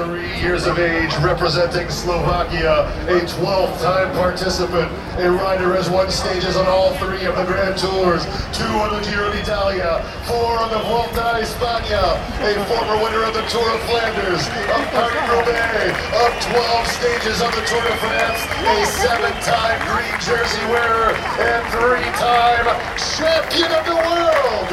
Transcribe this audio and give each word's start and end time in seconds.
23 0.00 0.40
years 0.40 0.66
of 0.66 0.78
age, 0.78 1.12
representing 1.20 1.84
Slovakia, 1.90 2.88
a 3.04 3.20
12-time 3.36 4.08
participant. 4.16 4.88
A 5.20 5.28
rider 5.28 5.76
has 5.76 5.90
won 5.90 6.08
stages 6.10 6.56
on 6.56 6.64
all 6.66 6.96
three 6.96 7.20
of 7.28 7.36
the 7.36 7.44
Grand 7.44 7.76
Tours, 7.76 8.24
two 8.56 8.64
on 8.80 8.96
the 8.96 9.04
Giro 9.04 9.28
d'Italia, 9.28 10.00
four 10.24 10.56
on 10.56 10.72
the 10.72 10.80
Vuelta 10.88 11.36
a 11.36 11.44
España, 11.44 12.16
a 12.40 12.52
former 12.64 12.96
winner 13.04 13.28
of 13.28 13.34
the 13.36 13.44
Tour 13.52 13.68
of 13.68 13.80
Flanders, 13.92 14.48
of 14.72 14.82
Paris-Roubaix, 14.88 15.92
of 16.16 16.30
12 16.48 16.96
stages 16.96 17.44
on 17.44 17.52
the 17.52 17.64
Tour 17.68 17.84
de 17.84 17.96
France, 18.00 18.40
a 18.56 18.76
seven-time 19.04 19.80
green 19.84 20.16
jersey 20.24 20.64
wearer, 20.72 21.12
and 21.44 21.60
three-time 21.76 22.64
champion 22.96 23.68
of 23.68 23.84
the 23.84 23.98
world, 24.00 24.68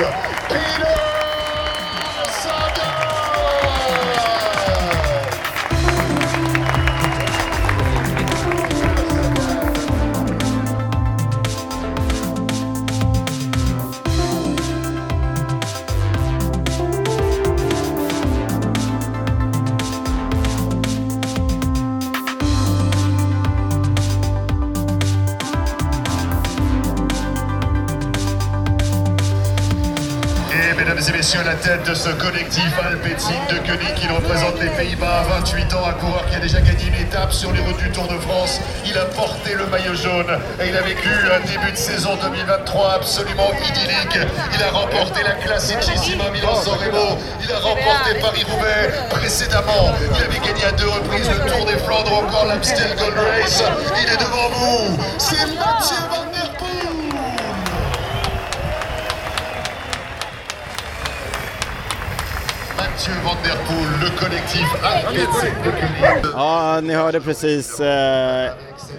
Peter 0.47 0.96
mesdames 30.77 30.99
et 30.99 31.11
messieurs, 31.11 31.41
la 31.43 31.55
tête 31.55 31.83
de 31.89 31.93
ce 31.95 32.09
collectif 32.09 32.71
alpétique 32.85 33.41
de 33.49 33.57
Koenig 33.67 33.95
qui 33.95 34.07
représente 34.07 34.61
les 34.61 34.69
Pays-Bas 34.69 35.21
à 35.21 35.39
28 35.39 35.73
ans, 35.73 35.87
un 35.87 35.93
coureur 35.93 36.25
qui 36.29 36.35
a 36.35 36.39
déjà 36.39 36.61
gagné 36.61 36.87
une 36.87 37.01
étape 37.01 37.33
sur 37.33 37.51
les 37.51 37.59
routes 37.61 37.77
du 37.77 37.89
Tour 37.91 38.07
de 38.07 38.17
France. 38.19 38.61
Il 38.85 38.95
a 38.97 39.05
porté 39.05 39.55
le 39.55 39.65
maillot 39.67 39.95
jaune 39.95 40.37
et 40.61 40.69
il 40.69 40.77
a 40.77 40.81
vécu 40.81 41.09
un 41.09 41.39
début 41.47 41.71
de 41.71 41.77
saison 41.77 42.11
2023 42.21 42.93
absolument 42.93 43.49
idyllique. 43.69 44.19
Il 44.53 44.63
a 44.63 44.69
remporté 44.69 45.23
la 45.23 45.33
Classicissima 45.33 46.29
Milan-San 46.29 46.75
Remo, 46.75 47.17
il 47.41 47.51
a 47.51 47.59
remporté 47.59 48.13
Paris-Roubaix 48.21 48.93
précédemment. 49.09 49.95
Il 50.15 50.23
avait 50.23 50.45
gagné 50.45 50.65
à 50.65 50.71
deux 50.73 50.89
reprises 50.89 51.29
le 51.29 51.51
Tour 51.51 51.65
des 51.65 51.77
Flandres, 51.77 52.23
encore 52.23 52.45
l'Amstel 52.45 52.95
Gold 52.97 53.17
Race. 53.17 53.63
Il 53.99 54.13
est 54.13 54.17
devant 54.17 54.49
vous, 54.53 54.97
c'est 55.17 55.47
Mathieu 55.55 56.26
Mathieu 62.97 63.13
Van 63.23 63.37
Der 63.43 63.55
Poel, 63.67 63.87
le 64.01 64.09
collectif 64.19 64.65
Alpecin. 64.83 65.53
Ja, 66.33 66.81
ni 66.81 66.93
hörde 66.93 67.21
precis 67.21 67.79
eh, 67.79 68.49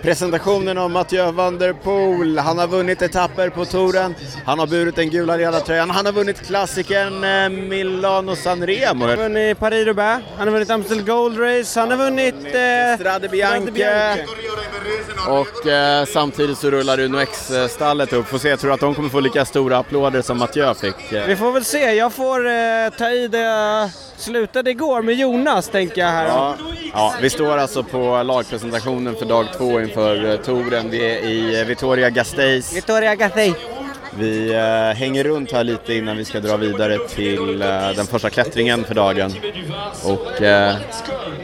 presentationen 0.03 0.79
av 0.79 0.91
Mathieu 0.91 1.33
van 1.33 1.59
der 1.59 1.73
Poel. 1.73 2.39
Han 2.39 2.59
har 2.59 2.67
vunnit 2.67 3.03
etapper 3.03 3.49
på 3.51 3.65
touren, 3.65 4.15
han 4.45 4.59
har 4.59 4.67
burit 4.67 4.97
den 4.97 5.11
gula 5.11 5.37
ledartröjan, 5.37 5.91
han 5.91 6.07
har 6.07 6.13
vunnit 6.13 6.47
klassikern 6.47 7.25
eh, 7.25 7.49
Milano 7.49 8.37
Sanremo. 8.37 9.07
Han 9.07 9.11
har 9.11 9.17
vunnit 9.17 9.59
Paris-Roubaix, 9.59 10.23
han 10.39 10.47
har 10.49 10.53
vunnit 10.55 10.71
Amstel 10.71 11.03
Gold 11.03 11.41
Race, 11.41 11.81
han 11.81 11.91
har 11.91 11.99
vunnit... 11.99 12.35
Eh, 12.35 12.97
Strade 12.99 13.29
Bianche. 13.29 14.25
Och 15.29 15.67
eh, 15.67 16.05
samtidigt 16.05 16.59
så 16.59 16.71
rullar 16.71 17.01
Uno 17.01 17.19
X-stallet 17.21 18.13
upp. 18.13 18.27
Får 18.29 18.39
se, 18.39 18.49
jag 18.49 18.59
tror 18.61 18.73
att 18.73 18.81
de 18.81 18.95
kommer 18.95 19.09
få 19.09 19.21
lika 19.21 19.45
stora 19.45 19.79
applåder 19.79 20.23
som 20.23 20.39
Mathieu 20.39 20.75
fick. 20.75 21.13
Eh, 21.13 21.27
Vi 21.27 21.37
får 21.37 21.53
väl 21.53 21.65
se, 21.65 21.93
jag 21.95 22.13
får 22.13 22.47
eh, 22.47 22.55
ta 22.99 23.11
i 23.11 23.29
det 23.29 23.39
jag 23.39 23.91
slutade 24.17 24.71
igår 24.71 25.03
med 25.03 25.15
Jonas 25.15 25.69
tänker 25.69 26.01
jag 26.01 26.09
här. 26.09 26.27
Ja, 26.27 26.57
ja, 26.93 27.15
vi 27.21 27.31
står 27.31 27.57
alltså 27.57 27.83
på 27.83 28.23
lagpresentationen 28.23 29.17
för 29.17 29.27
dag 29.27 29.47
två 29.59 29.78
inför 29.83 30.31
eh, 30.31 30.37
touren. 30.37 30.91
Vi 30.91 31.07
är 31.07 31.29
i 31.29 31.61
eh, 31.61 31.67
Vittoria 31.67 32.11
Gasteiz. 32.11 32.77
Vittoria 32.77 33.15
Gathey. 33.15 33.53
Vi 34.19 34.55
eh, 34.55 34.99
hänger 34.99 35.25
runt 35.25 35.53
här 35.53 35.65
lite 35.65 35.95
innan 35.95 36.17
vi 36.17 36.25
ska 36.25 36.41
dra 36.41 36.57
vidare 36.57 36.99
till 37.09 37.59
den 37.97 38.07
första 38.07 38.31
klättringen 38.31 38.85
för 38.85 38.95
dagen. 38.95 39.33
Och 40.05 40.43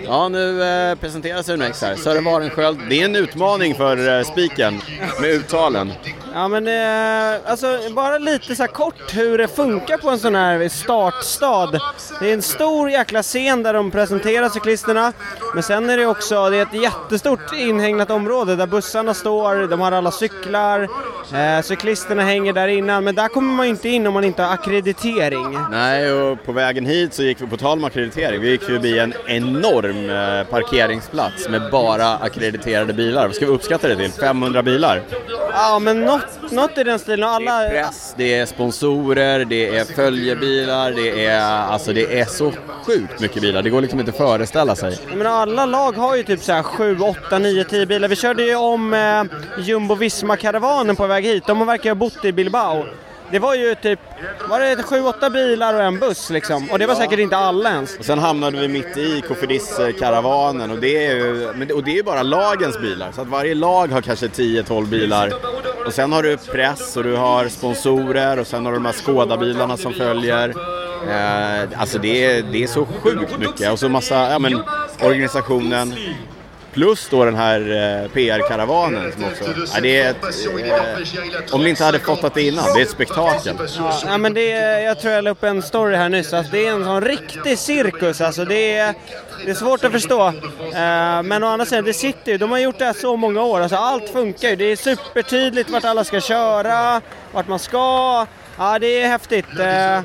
ja, 0.07 0.29
nu 0.29 0.97
presenteras 1.01 1.49
Unex 1.49 1.83
här. 1.83 1.97
Sören 1.97 2.25
Warensköld. 2.25 2.79
Det 2.89 3.01
är 3.01 3.05
en 3.05 3.17
utmaning 3.17 3.75
för 3.75 4.23
spiken 4.23 4.81
med 5.21 5.31
uttalen. 5.31 5.93
Ja 6.35 6.49
men 6.49 6.69
eh, 6.69 7.51
alltså 7.51 7.67
bara 7.91 8.19
lite 8.19 8.57
så 8.57 8.63
här 8.63 8.71
kort 8.71 9.15
hur 9.17 9.39
det 9.39 9.49
funkar 9.49 9.99
på 9.99 10.11
en 10.11 10.19
sån 10.19 10.35
här 10.35 10.69
startstad. 10.69 11.81
Det 12.21 12.31
är 12.31 12.35
en 12.35 12.43
stor 12.43 12.91
jäkla 12.91 13.23
scen 13.23 13.63
där 13.63 13.75
de 13.75 13.91
presenterar 13.91 14.49
cyklisterna. 14.49 15.13
Men 15.55 15.63
sen 15.63 15.91
är 15.91 15.97
det 15.97 16.07
också, 16.07 16.51
det 16.51 16.57
är 16.57 16.63
ett 16.63 16.83
jättestort 16.83 17.53
inhägnat 17.53 18.11
område 18.11 18.57
där 18.57 18.67
bussarna 18.67 19.15
står, 19.15 19.67
de 19.69 19.81
har 19.81 19.93
alla 19.93 20.11
cyklar, 20.11 20.89
eh, 21.35 21.63
cyklisterna 21.63 22.23
hänger 22.23 22.53
där 22.53 22.69
innan. 22.69 23.05
Men 23.05 23.15
där 23.15 23.29
kommer 23.29 23.55
man 23.55 23.67
ju 23.67 23.71
inte 23.71 23.89
in 23.89 24.07
om 24.07 24.15
man 24.15 24.25
inte 24.25 24.43
har 24.43 24.55
akkreditering. 24.55 25.59
Nej, 25.71 26.13
och 26.13 26.45
på 26.45 26.53
vägen 26.53 26.87
hit 26.87 27.15
så 27.15 27.23
gick 27.23 27.43
vi 27.43 27.47
på 27.47 27.57
tal 27.57 27.79
om 27.79 27.85
akkreditering. 27.85 28.41
Vi 28.41 28.51
gick 28.51 28.63
förbi 28.63 28.99
en 28.99 29.15
enorm 29.27 30.11
eh, 30.11 30.47
parkeringsplats 30.51 31.49
med 31.49 31.71
bara 31.71 32.17
akkrediterade 32.17 32.93
bilar. 32.93 33.27
Vad 33.27 33.37
ska 33.37 33.47
vi 33.47 33.53
uppskatta 33.53 33.89
det 33.89 33.97
till? 33.97 34.13
500 34.13 34.63
bilar? 34.63 35.03
Ja 35.55 35.79
men 35.79 36.01
något, 36.01 36.53
något 36.53 36.79
i 36.79 36.85
den 36.85 36.99
stilen. 36.99 37.29
Alla, 37.29 37.59
Det 37.59 37.67
är 37.67 37.71
press, 37.85 38.15
det 38.17 38.35
är 38.35 38.47
sponsorer, 38.47 39.45
det 39.45 39.77
är 39.77 39.85
följebilar, 39.85 40.93
det 40.93 41.25
är, 41.27 41.41
alltså 41.41 41.93
det 41.93 42.21
är 42.21 42.25
så 42.25 42.53
sjukt 42.87 43.21
mycket 43.21 43.43
bilar. 43.43 43.63
Det 43.63 43.71
går 43.71 43.81
liksom 43.81 44.01
inte 44.01 44.11
att 44.11 44.17
föreställa 44.17 44.77
sig. 44.77 44.99
Menar, 45.15 45.31
alla 45.31 45.67
lag 45.67 45.93
har 45.93 46.17
ju 46.17 46.23
typ 46.23 46.43
så 46.43 46.53
här 46.53 46.63
7, 46.63 46.99
8, 47.01 47.39
9, 47.39 47.65
10 47.65 47.87
bilar. 47.87 48.09
Vi 48.09 48.17
körde 48.17 48.43
ju 48.43 48.55
om 48.57 48.95
eh, 48.95 49.25
Jumbo-Visma-karavanen 49.59 50.97
på 50.97 51.07
väg 51.07 51.25
hit. 51.25 51.47
De 51.47 51.67
verkar 51.67 51.91
ha 51.91 51.95
bott 51.95 52.25
i 52.25 52.33
Bilbao. 52.33 52.85
Det 53.35 53.41
var 53.41 53.55
ju 53.55 53.75
typ, 53.75 54.01
var 54.49 54.61
det 54.61 54.77
7-8 54.77 55.31
bilar 55.31 55.75
och 55.75 55.83
en 55.83 55.99
buss 55.99 56.31
liksom? 56.31 56.71
Och 56.71 56.79
det 56.79 56.87
var 56.87 56.95
säkert 56.95 57.19
inte 57.19 57.37
alla 57.37 57.71
ens. 57.71 57.99
Och 57.99 58.05
sen 58.05 58.19
hamnade 58.19 58.61
vi 58.61 58.69
mitt 58.69 58.97
i 58.97 59.23
Kofidis 59.29 59.81
karavanen 59.99 60.71
och 60.71 60.79
det 60.79 61.07
är 61.07 61.17
ju 61.17 61.53
men 61.55 61.69
det, 61.69 61.75
och 61.75 61.85
det 61.85 61.91
är 61.91 61.95
ju 61.95 62.03
bara 62.03 62.23
lagens 62.23 62.81
bilar. 62.81 63.13
Så 63.13 63.21
att 63.21 63.29
varje 63.29 63.55
lag 63.55 63.89
har 63.89 64.01
kanske 64.01 64.27
10-12 64.27 64.87
bilar. 64.87 65.33
Och 65.87 65.93
sen 65.93 66.13
har 66.13 66.23
du 66.23 66.37
press 66.37 66.97
och 66.97 67.05
du 67.05 67.17
har 67.17 67.49
sponsorer 67.49 68.39
och 68.39 68.47
sen 68.47 68.65
har 68.65 68.73
du 68.73 68.79
de 68.79 68.87
här 68.87 68.93
Skoda-bilarna 68.93 69.77
som 69.77 69.93
följer. 69.93 70.49
Eh, 71.09 71.81
alltså 71.81 71.99
det 71.99 72.25
är, 72.25 72.43
det 72.43 72.63
är 72.63 72.67
så 72.67 72.87
sjukt 72.87 73.39
mycket 73.39 73.73
och 73.73 73.79
så 73.79 73.89
massa, 73.89 74.15
ja 74.15 74.39
men 74.39 74.63
organisationen. 75.01 75.95
Plus 76.75 77.09
då 77.09 77.25
den 77.25 77.35
här 77.35 77.61
eh, 77.61 78.09
PR-karavanen 78.11 79.13
som 79.13 79.25
också, 79.25 79.45
ja, 79.75 79.81
det 79.81 80.01
är 80.01 80.11
ett, 80.11 80.25
eh, 81.49 81.55
om 81.55 81.63
ni 81.65 81.71
inte 81.71 81.85
hade 81.85 81.99
fattat 81.99 82.35
det 82.35 82.43
innan, 82.43 82.65
det 82.75 82.81
är 82.81 82.83
ett 82.83 82.91
spektakel. 82.91 83.57
Ja, 84.07 84.19
men 84.19 84.35
det 84.35 84.53
är, 84.53 84.79
jag 84.81 85.01
tror 85.01 85.13
jag 85.13 85.25
la 85.25 85.31
upp 85.31 85.45
en 85.45 85.63
story 85.63 85.97
här 85.97 86.09
nyss, 86.09 86.33
alltså 86.33 86.53
det 86.53 86.67
är 86.67 86.73
en 86.73 86.85
sån 86.85 87.01
riktig 87.01 87.59
cirkus 87.59 88.21
alltså. 88.21 88.45
Det 88.45 88.77
är, 88.77 88.95
det 89.45 89.51
är 89.51 89.55
svårt 89.55 89.85
att 89.85 89.93
förstå. 89.93 90.27
Eh, 90.27 91.23
men 91.23 91.43
å 91.43 91.47
andra 91.47 91.67
sidan, 91.67 91.85
det 91.85 91.95
sitter 91.95 92.33
ju, 92.33 92.39
de 92.39 92.51
har 92.51 92.59
gjort 92.59 92.79
det 92.79 92.85
här 92.85 92.93
så 92.93 93.17
många 93.17 93.43
år, 93.43 93.61
alltså 93.61 93.77
allt 93.77 94.09
funkar 94.09 94.49
ju. 94.49 94.57
Det 94.57 94.65
är 94.65 94.77
supertydligt 94.77 95.71
vart 95.71 95.85
alla 95.85 96.05
ska 96.05 96.21
köra, 96.21 97.01
vart 97.33 97.49
man 97.49 97.59
ska. 97.59 98.27
Ja, 98.59 98.79
det 98.79 99.03
är 99.03 99.09
häftigt. 99.09 99.59
Eh, 99.59 100.01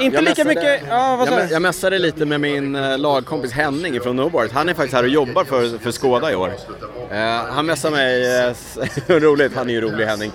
inte 0.00 0.16
Jag 0.16 0.24
lika 0.24 0.44
mycket... 0.44 0.82
Ja, 0.88 1.16
vad 1.16 1.28
Jag, 1.28 1.50
jag 1.50 1.62
messade 1.62 1.98
lite 1.98 2.24
med 2.24 2.40
min 2.40 2.74
eh, 2.74 2.98
lagkompis 2.98 3.52
Henning 3.52 4.00
från 4.00 4.16
Noboard. 4.16 4.50
Han 4.52 4.68
är 4.68 4.74
faktiskt 4.74 4.94
här 4.94 5.02
och 5.02 5.08
jobbar 5.08 5.44
för, 5.44 5.78
för 5.78 5.90
Skoda 5.90 6.32
i 6.32 6.34
år. 6.34 6.52
Eh, 7.10 7.18
han 7.50 7.66
messade 7.66 7.96
mig, 7.96 8.38
eh, 8.46 8.54
roligt, 9.20 9.52
han 9.56 9.68
är 9.68 9.72
ju 9.72 9.80
rolig 9.80 10.06
Henning. 10.06 10.32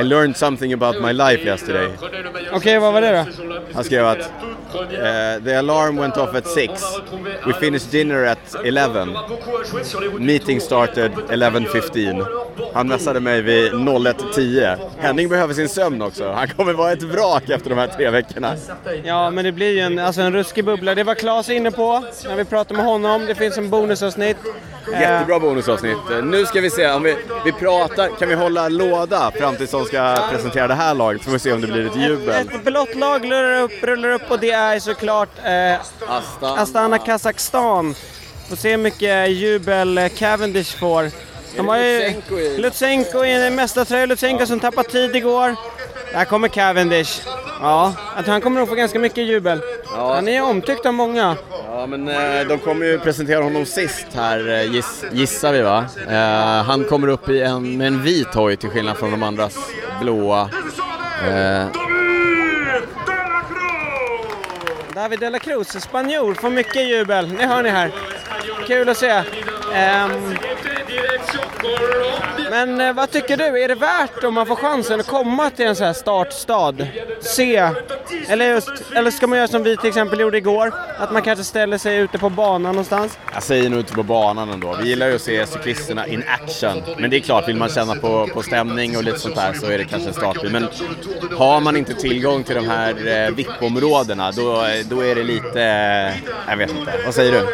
I 0.00 0.02
learned 0.02 0.36
something 0.36 0.72
about 0.72 1.00
my 1.02 1.12
life 1.12 1.44
yesterday. 1.44 1.88
Okej, 2.52 2.78
vad 2.78 2.92
var 2.92 3.00
det 3.00 3.10
då? 3.12 3.46
Han 3.74 3.84
skrev 3.84 4.06
att 4.06 4.18
eh, 4.18 5.44
the 5.44 5.54
alarm 5.54 5.96
went 5.96 6.16
off 6.16 6.34
at 6.34 6.46
6. 6.46 6.82
We 7.46 7.52
finished 7.52 7.90
dinner 7.90 8.24
at 8.24 8.56
11. 8.64 9.08
Meeting 10.18 10.60
started 10.60 11.12
11.15. 11.12 12.26
Han 12.74 12.88
messade 12.88 13.20
mig 13.20 13.42
vid 13.42 13.72
01.10. 13.72 14.78
Henning 14.98 15.28
behöver 15.28 15.54
sin 15.54 15.68
sömn 15.68 16.02
också. 16.02 16.32
Han 16.32 16.48
kommer 16.48 16.72
vara 16.72 16.92
ett 16.92 17.02
vrak 17.02 17.50
efter 17.50 17.70
de 17.70 17.78
här 17.78 17.86
tre 17.86 18.10
veckorna. 18.10 18.54
Ja, 19.04 19.30
men 19.30 19.44
det 19.44 19.52
blir 19.52 19.72
ju 19.72 19.80
en, 19.80 19.98
alltså 19.98 20.20
en 20.20 20.32
ruskig 20.32 20.64
bubbla. 20.64 20.94
Det 20.94 21.04
var 21.04 21.14
Claes 21.14 21.48
inne 21.50 21.70
på 21.70 22.04
när 22.24 22.36
vi 22.36 22.44
pratade 22.44 22.76
med 22.76 22.86
honom. 22.86 23.26
Det 23.26 23.34
finns 23.34 23.58
en 23.58 23.70
bonusavsnitt. 23.70 24.36
Jättebra 24.92 25.38
bonusavsnitt. 25.40 25.98
Nu 26.22 26.46
ska 26.46 26.60
vi 26.60 26.70
se 26.70 26.90
om 26.90 27.02
vi, 27.02 27.16
vi 27.44 27.52
pratar, 27.52 28.08
kan 28.18 28.28
vi 28.28 28.34
hålla 28.34 28.68
låda 28.68 29.30
fram 29.30 29.51
tills 29.56 29.70
de 29.70 29.84
ska 29.84 30.16
presentera 30.30 30.68
det 30.68 30.74
här 30.74 30.94
laget? 30.94 31.20
Så 31.22 31.24
får 31.24 31.32
vi 31.32 31.38
se 31.38 31.52
om 31.52 31.60
det 31.60 31.66
blir 31.66 31.86
ett 31.86 31.96
jubel. 31.96 32.46
Ett 32.54 32.64
blått 32.64 32.94
lag 32.94 33.24
rullar 33.24 33.60
upp, 33.60 33.72
rullar 33.82 34.08
upp 34.10 34.30
och 34.30 34.38
det 34.38 34.50
är 34.50 34.78
såklart 34.78 35.28
eh, 35.44 35.80
Astana. 36.08 36.60
Astana 36.62 36.98
Kazakstan. 36.98 37.94
Får 38.48 38.56
se 38.56 38.70
hur 38.70 38.76
mycket 38.76 39.30
jubel 39.30 40.08
Cavendish 40.18 40.78
får. 40.78 41.10
De 41.56 41.68
har 41.68 41.78
ju 41.78 42.14
Lutsenko 42.58 43.24
i- 43.24 43.46
en 43.46 43.54
mästartröja, 43.54 44.06
Lutsenko 44.06 44.46
som 44.46 44.60
tappade 44.60 44.88
tid 44.88 45.16
igår. 45.16 45.56
Där 46.12 46.24
kommer 46.24 46.48
Cavendish. 46.48 47.22
Ja, 47.60 47.92
jag 48.16 48.24
tror 48.24 48.32
han 48.32 48.40
kommer 48.40 48.60
nog 48.60 48.68
få 48.68 48.74
ganska 48.74 48.98
mycket 48.98 49.24
jubel. 49.26 49.60
Han 49.96 50.28
är 50.28 50.42
omtyckt 50.42 50.86
av 50.86 50.94
många. 50.94 51.36
Ja, 51.82 51.86
men 51.86 52.08
eh, 52.08 52.48
de 52.48 52.58
kommer 52.58 52.86
ju 52.86 52.98
presentera 52.98 53.42
honom 53.44 53.66
sist 53.66 54.06
här 54.14 54.48
eh, 54.48 54.72
giss, 54.72 55.04
gissar 55.12 55.52
vi 55.52 55.62
va? 55.62 55.84
Eh, 56.08 56.64
han 56.64 56.84
kommer 56.84 57.08
upp 57.08 57.28
i 57.28 57.42
en, 57.42 57.78
med 57.78 57.86
en 57.86 58.02
vit 58.02 58.34
hoj 58.34 58.56
till 58.56 58.70
skillnad 58.70 58.96
från 58.96 59.10
de 59.10 59.22
andras 59.22 59.58
blåa. 60.00 60.50
Eh, 61.28 61.66
David 64.94 65.20
de 65.20 65.30
la 65.30 65.38
Cruz, 65.38 65.68
spanjor, 65.68 66.34
får 66.34 66.50
mycket 66.50 66.88
jubel. 66.88 67.28
det 67.38 67.46
hör 67.46 67.62
ni 67.62 67.70
här. 67.70 67.90
Kul 68.66 68.88
att 68.88 68.96
se. 68.98 69.22
Ehm, 69.74 70.36
men 72.50 72.80
eh, 72.80 72.92
vad 72.92 73.10
tycker 73.10 73.36
du? 73.36 73.62
Är 73.62 73.68
det 73.68 73.74
värt 73.74 74.24
om 74.24 74.34
man 74.34 74.46
får 74.46 74.56
chansen 74.56 75.00
att 75.00 75.06
komma 75.06 75.50
till 75.50 75.66
en 75.66 75.76
sån 75.76 75.86
här 75.86 75.92
startstad? 75.92 76.74
Se? 77.20 77.70
Eller, 78.28 78.46
just, 78.46 78.68
eller 78.94 79.10
ska 79.10 79.26
man 79.26 79.38
göra 79.38 79.48
som 79.48 79.62
vi 79.62 79.76
till 79.76 79.88
exempel 79.88 80.20
gjorde 80.20 80.38
igår? 80.38 80.74
Att 80.98 81.12
man 81.12 81.22
kanske 81.22 81.44
ställer 81.44 81.78
sig 81.78 81.98
ute 81.98 82.18
på 82.18 82.30
banan 82.30 82.72
någonstans? 82.72 83.18
jag 83.34 83.42
säger 83.42 83.70
nog 83.70 83.80
ute 83.80 83.92
på 83.92 84.02
banan 84.02 84.50
ändå. 84.50 84.76
Vi 84.82 84.88
gillar 84.88 85.08
ju 85.08 85.14
att 85.14 85.22
se 85.22 85.46
cyklisterna 85.46 86.06
in 86.06 86.24
action. 86.28 86.82
Men 86.98 87.10
det 87.10 87.16
är 87.16 87.20
klart, 87.20 87.48
vill 87.48 87.56
man 87.56 87.68
känna 87.68 87.94
på, 87.94 88.26
på 88.26 88.42
stämning 88.42 88.96
och 88.96 89.04
lite 89.04 89.18
sånt 89.18 89.34
där 89.34 89.52
så 89.52 89.66
är 89.66 89.78
det 89.78 89.84
kanske 89.84 90.08
en 90.08 90.14
startbil. 90.14 90.52
Men 90.52 90.68
har 91.38 91.60
man 91.60 91.76
inte 91.76 91.94
tillgång 91.94 92.44
till 92.44 92.54
de 92.54 92.68
här 92.68 93.06
eh, 93.06 93.34
VIP-områdena 93.34 94.32
då, 94.32 94.66
då 94.84 95.00
är 95.00 95.14
det 95.14 95.24
lite... 95.24 95.62
Eh, 95.62 96.30
jag 96.48 96.56
vet 96.56 96.70
inte. 96.70 96.92
Vad 97.04 97.14
säger 97.14 97.32
du? 97.32 97.46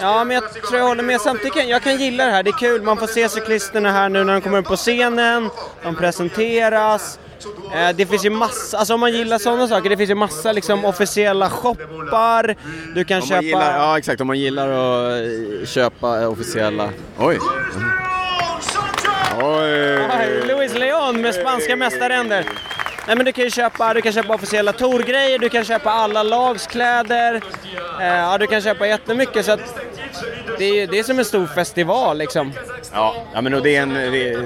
Ja, 0.00 0.24
men 0.24 0.34
jag 0.34 0.52
tror 0.52 0.78
jag 0.78 0.88
håller 0.88 1.02
med. 1.02 1.20
Samtidigt 1.20 1.54
kan 1.54 1.68
jag 1.68 1.82
kan 1.82 1.96
gilla 1.96 2.24
det 2.24 2.30
här. 2.30 2.42
Det 2.42 2.50
är 2.50 2.58
kul. 2.58 2.82
Man 2.82 2.96
får 2.96 3.06
se 3.06 3.28
cyklisterna 3.28 3.92
här 3.92 4.08
nu 4.08 4.24
när 4.24 4.32
de 4.32 4.40
kommer 4.40 4.58
upp 4.58 4.66
på 4.66 4.76
scenen. 4.76 5.50
De 5.82 5.96
presenteras. 5.96 7.18
Eh, 7.74 7.96
det 7.96 8.06
finns 8.06 8.24
ju 8.24 8.30
massa, 8.30 8.78
alltså 8.78 8.94
om 8.94 9.00
man 9.00 9.12
gillar 9.12 9.38
sådana 9.38 9.68
saker, 9.68 9.90
det 9.90 9.96
finns 9.96 10.10
ju 10.10 10.14
massa 10.14 10.52
liksom 10.52 10.84
officiella 10.84 11.50
shoppar. 11.50 12.56
Du 12.94 13.04
kan 13.04 13.22
köpa... 13.22 13.42
gillar, 13.42 13.78
ja 13.78 13.98
exakt, 13.98 14.20
om 14.20 14.26
man 14.26 14.38
gillar 14.38 14.68
att 14.68 15.12
eh, 15.12 15.66
köpa 15.66 16.28
officiella... 16.28 16.90
Oj! 17.18 17.38
Oj! 19.42 19.98
Oj, 20.18 20.42
Luis 20.46 20.74
Leon 20.74 21.20
med 21.20 21.34
spanska 21.34 21.76
mästaränder. 21.76 22.44
Nej 23.06 23.16
men 23.16 23.26
du 23.26 23.32
kan 23.32 23.44
ju 23.44 23.50
köpa, 23.50 23.94
du 23.94 24.02
kan 24.02 24.12
köpa 24.12 24.34
officiella 24.34 24.72
torgrejer, 24.72 25.38
du 25.38 25.48
kan 25.48 25.64
köpa 25.64 25.90
alla 25.90 26.22
lags 26.22 26.66
kläder. 26.66 27.42
Eh, 28.00 28.06
ja, 28.06 28.38
du 28.38 28.46
kan 28.46 28.60
köpa 28.60 28.86
jättemycket 28.86 29.44
så 29.44 29.52
att 29.52 29.78
det 30.58 30.64
är, 30.64 30.86
det 30.86 30.98
är 30.98 31.02
som 31.02 31.18
en 31.18 31.24
stor 31.24 31.46
festival 31.46 32.18
liksom. 32.18 32.52
Ja, 32.92 33.14
ja 33.34 33.40
men 33.40 33.54
och 33.54 33.62
det 33.62 33.76
är 33.76 33.82
en, 33.82 33.94
det 33.94 34.28
är, 34.28 34.36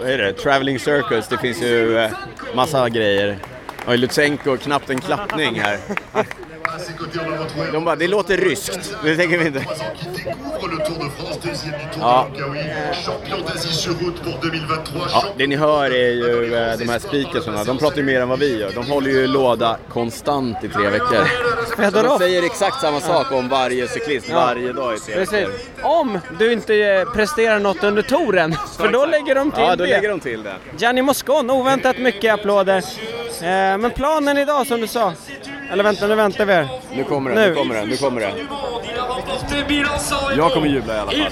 vad 0.00 0.10
är 0.10 0.18
det, 0.18 0.32
traveling 0.32 0.78
circus, 0.78 1.28
det 1.28 1.38
finns 1.38 1.62
ju 1.62 1.98
eh, 1.98 2.10
massa 2.54 2.88
grejer. 2.88 3.38
Oj, 3.88 3.96
Lutsenko, 3.96 4.56
knappt 4.56 4.90
en 4.90 5.00
klappning 5.00 5.60
här. 5.60 5.78
De 7.72 7.84
bara, 7.84 7.96
det 7.96 8.08
låter 8.08 8.36
ryskt, 8.36 8.94
det 9.04 9.16
tänker 9.16 9.38
vi 9.38 9.46
inte. 9.46 9.64
Ja. 12.00 12.28
Ja, 15.12 15.24
det 15.36 15.46
ni 15.46 15.56
hör 15.56 15.90
är 15.90 16.10
ju 16.10 16.54
eh, 16.54 16.78
de 16.78 16.88
här 16.88 16.98
speakersarna, 16.98 17.64
de 17.64 17.78
pratar 17.78 17.96
ju 17.96 18.02
mer 18.02 18.20
än 18.20 18.28
vad 18.28 18.38
vi 18.38 18.58
gör. 18.60 18.72
De 18.74 18.86
håller 18.90 19.10
ju 19.10 19.26
låda 19.26 19.76
konstant 19.88 20.64
i 20.64 20.68
tre 20.68 20.88
veckor. 20.88 21.26
Så 21.76 21.82
de 21.82 21.90
Fedorov. 21.90 22.18
säger 22.18 22.42
exakt 22.42 22.80
samma 22.80 23.00
sak 23.00 23.32
om 23.32 23.48
varje 23.48 23.88
cyklist 23.88 24.30
varje 24.30 24.72
dag 24.72 24.94
i 24.94 24.98
tre 24.98 25.14
Precis. 25.14 25.48
Om 25.82 26.18
du 26.38 26.52
inte 26.52 26.74
eh, 26.74 27.04
presterar 27.12 27.58
något 27.58 27.84
under 27.84 28.02
touren, 28.02 28.56
för 28.76 28.88
då 28.88 29.06
lägger 29.06 29.34
de 29.34 29.50
till 29.50 29.62
Ja, 29.62 29.76
då 29.76 29.84
det. 29.84 29.90
lägger 29.90 30.08
de 30.08 30.20
till 30.20 30.42
det. 30.42 30.54
Gianni 30.78 31.02
Moscon, 31.02 31.50
oväntat 31.50 31.98
mycket 31.98 32.34
applåder. 32.34 32.76
Eh, 33.42 33.78
men 33.78 33.90
planen 33.90 34.38
idag 34.38 34.66
som 34.66 34.80
du 34.80 34.86
sa, 34.86 35.12
eller 35.70 35.84
vänta 35.84 36.06
nu 36.06 36.14
väntar 36.14 36.44
vi 36.44 36.52
här. 36.52 36.68
Nu 36.92 37.04
kommer 37.04 37.30
den, 37.30 37.38
Nu. 37.38 37.48
nu 37.48 37.54
kommer 37.54 37.74
den, 37.74 37.88
nu 37.88 37.96
kommer 37.96 38.20
Milan-San 39.68 40.36
Jag 40.36 40.52
kommer 40.52 40.68
jubla 40.68 40.96
i 40.96 40.98
alla 40.98 41.10
fall. 41.10 41.30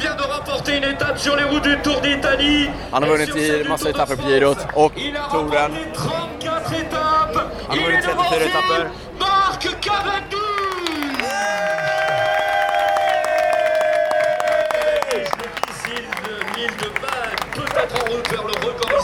Han 2.90 3.02
har 3.02 3.10
vunnit 3.10 3.36
i 3.36 3.64
massa 3.68 3.88
etapper 3.90 4.16
på 4.16 4.28
girot 4.28 4.58
och 4.74 4.92
touren. 5.32 5.70
remporté 5.72 6.40
34 6.40 6.80
étapes. 6.80 7.42
Han 7.68 7.78
har 7.78 7.86
vunnit 7.86 7.98
est 7.98 8.06
34 8.06 8.38
devancé 8.38 8.44
etapper. 8.44 8.90
Marc 10.04 10.28
Cavendish. 10.30 10.40
Difficile 15.40 16.08
de 16.24 16.34
l'île 16.54 16.76
de 16.76 16.88
Bagne, 17.00 17.40
peut-être 17.54 17.94
en 17.94 18.04
route 18.10 18.28
vers 18.30 18.44
le 18.44 18.59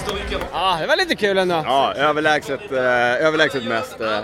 historique. 0.07 0.39
Ja, 0.53 0.77
det 0.81 0.87
var 0.87 0.97
lite 0.97 1.15
kul 1.17 1.39
ändå. 1.39 1.63
Ja, 1.65 1.93
överlägset, 1.95 2.73
eh, 2.73 3.27
överlägset 3.27 3.65
mest. 3.65 4.01
Eh. 4.01 4.19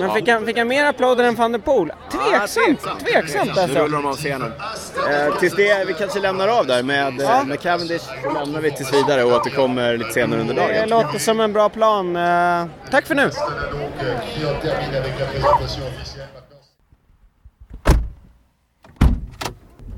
Men 0.00 0.10
fick 0.14 0.28
han, 0.28 0.46
fick 0.46 0.58
han 0.58 0.68
mer 0.68 0.84
applåder 0.84 1.24
än 1.24 1.34
van 1.34 1.52
der 1.52 1.58
Poel? 1.58 1.92
Tveksamt, 2.10 3.00
tveksamt 3.04 3.50
Nu 3.56 3.60
alltså. 3.62 3.78
rullar 3.78 3.98
de 3.98 4.06
av 4.06 4.16
scenen. 4.16 4.52
Eh, 5.10 5.38
tills 5.38 5.54
det, 5.56 5.84
vi 5.86 5.92
kanske 5.94 6.20
lämnar 6.20 6.48
av 6.48 6.66
där 6.66 6.82
med, 6.82 7.20
eh, 7.20 7.26
Ja. 7.26 7.44
med 7.44 7.60
Cavendish 7.60 8.02
lämnar 8.34 8.60
vi 8.60 8.70
tills 8.70 8.92
vidare 8.92 9.24
och 9.24 9.32
återkommer 9.32 9.96
lite 9.96 10.10
senare 10.12 10.40
under 10.40 10.54
Det 10.54 10.60
dagen. 10.60 10.88
låter 10.88 11.18
som 11.18 11.40
en 11.40 11.52
bra 11.52 11.68
plan. 11.68 12.16
Eh, 12.16 12.64
tack 12.90 13.06
för 13.06 13.14
nu. 13.14 13.30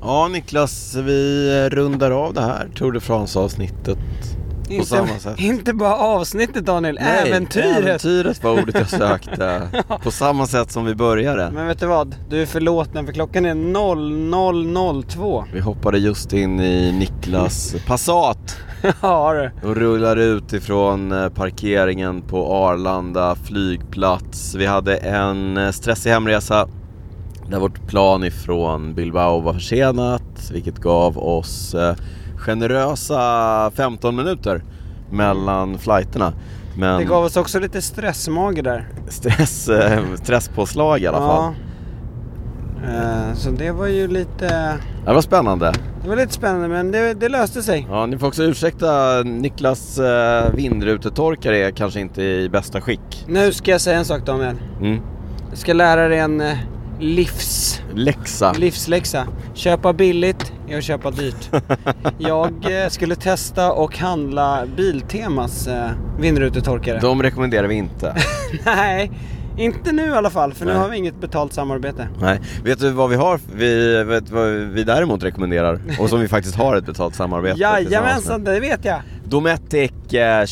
Ja 0.01 0.27
Niklas, 0.27 0.95
vi 0.95 1.69
rundar 1.69 2.11
av 2.11 2.33
det 2.33 2.41
här 2.41 2.69
Tour 2.75 2.91
de 2.91 2.99
France-avsnittet 2.99 3.97
på 4.79 4.85
samma 4.85 5.19
sätt. 5.19 5.39
inte 5.39 5.73
bara 5.73 5.95
avsnittet 5.95 6.65
Daniel, 6.65 6.97
äventyret. 6.97 7.77
Äventyret 7.77 8.43
var 8.43 8.51
ordet 8.61 8.75
jag 8.75 8.89
sökte. 8.99 9.61
på 10.03 10.11
samma 10.11 10.47
sätt 10.47 10.71
som 10.71 10.85
vi 10.85 10.95
började. 10.95 11.51
Men 11.51 11.67
vet 11.67 11.79
du 11.79 11.85
vad? 11.85 12.15
Du 12.29 12.41
är 12.41 12.45
förlåten 12.45 13.05
för 13.05 13.13
klockan 13.13 13.45
är 13.45 13.53
00.02. 13.55 15.43
Vi 15.53 15.59
hoppade 15.59 15.97
just 15.97 16.33
in 16.33 16.59
i 16.59 16.91
Niklas 16.91 17.75
Passat 17.87 18.57
ja 19.01 19.33
du. 19.33 19.67
och 19.69 19.75
rullar 19.75 20.17
ut 20.17 20.53
ifrån 20.53 21.11
eh, 21.11 21.29
parkeringen 21.29 22.21
på 22.21 22.53
Arlanda 22.53 23.35
flygplats. 23.35 24.55
Vi 24.55 24.65
hade 24.65 24.97
en 24.97 25.57
eh, 25.57 25.71
stressig 25.71 26.09
hemresa 26.11 26.67
där 27.49 27.59
vårt 27.59 27.87
plan 27.87 28.23
ifrån 28.23 28.93
Bilbao 28.93 29.39
var 29.39 29.53
försenat 29.53 30.49
vilket 30.51 30.77
gav 30.77 31.17
oss 31.17 31.73
eh, 31.75 31.95
generösa 32.37 33.71
15 33.75 34.15
minuter 34.15 34.63
mellan 35.11 35.77
flighterna. 35.77 36.33
Men 36.77 36.99
Det 36.99 37.05
gav 37.05 37.23
oss 37.23 37.37
också 37.37 37.59
lite 37.59 37.81
stressmage 37.81 38.63
där. 38.63 38.87
stress, 39.07 39.69
eh, 39.69 39.99
stresspåslag 40.15 40.99
i 41.01 41.07
alla 41.07 41.17
fall. 41.17 41.53
Eh, 42.85 43.33
Så 43.35 43.49
det 43.49 43.71
var 43.71 43.87
ju 43.87 44.07
lite... 44.07 44.77
Det 45.05 45.13
var 45.13 45.21
spännande. 45.21 45.73
Det 46.03 46.09
var 46.09 46.15
lite 46.15 46.33
spännande 46.33 46.67
men 46.67 46.91
det, 46.91 47.13
det 47.13 47.29
löste 47.29 47.63
sig. 47.63 47.87
Ja, 47.89 48.05
ni 48.05 48.17
får 48.17 48.27
också 48.27 48.43
ursäkta 48.43 49.23
Niklas 49.23 49.99
eh, 49.99 50.53
vindrutetorkare 50.53 51.57
är 51.57 51.71
kanske 51.71 51.99
inte 51.99 52.21
i 52.23 52.49
bästa 52.49 52.81
skick. 52.81 53.25
Nu 53.27 53.53
ska 53.53 53.71
jag 53.71 53.81
säga 53.81 53.97
en 53.97 54.05
sak 54.05 54.25
Daniel. 54.25 54.55
Mm. 54.81 54.99
Jag 55.49 55.57
ska 55.57 55.73
lära 55.73 56.07
dig 56.07 56.19
en 56.19 56.41
eh, 56.41 56.57
livs... 56.99 57.81
Läxa. 57.93 58.53
Livsläxa. 58.53 59.27
Köpa 59.53 59.93
billigt 59.93 60.53
är 60.67 60.77
att 60.77 60.83
köpa 60.83 61.11
dyrt. 61.11 61.49
Jag 62.17 62.83
eh, 62.83 62.89
skulle 62.89 63.15
testa 63.15 63.71
och 63.71 63.97
handla 63.97 64.65
Biltemas 64.77 65.67
eh, 65.67 65.89
vindrutetorkare. 66.19 66.99
De 66.99 67.23
rekommenderar 67.23 67.67
vi 67.67 67.75
inte. 67.75 68.15
Nej, 68.65 69.11
inte 69.57 69.91
nu 69.91 70.05
i 70.05 70.11
alla 70.11 70.29
fall 70.29 70.53
för 70.53 70.65
nu 70.65 70.71
Nej. 70.71 70.81
har 70.81 70.89
vi 70.89 70.97
inget 70.97 71.21
betalt 71.21 71.53
samarbete. 71.53 72.07
Nej. 72.21 72.39
Vet 72.63 72.79
du 72.79 72.91
vad 72.91 73.09
vi 73.09 73.15
har? 73.15 73.39
Vi 73.55 74.03
vet 74.03 74.29
vad 74.29 74.47
vi 74.49 74.83
däremot 74.83 75.23
rekommenderar 75.23 75.79
och 75.99 76.09
som 76.09 76.19
vi 76.19 76.27
faktiskt 76.27 76.55
har 76.55 76.75
ett 76.75 76.85
betalt 76.85 77.15
samarbete 77.15 77.53
tillsammans 77.55 77.83
med. 77.83 77.91
Jajamensan, 77.91 78.43
det 78.43 78.59
vet 78.59 78.85
jag. 78.85 79.01
Dometic, 79.29 79.91
eh, 80.13 80.45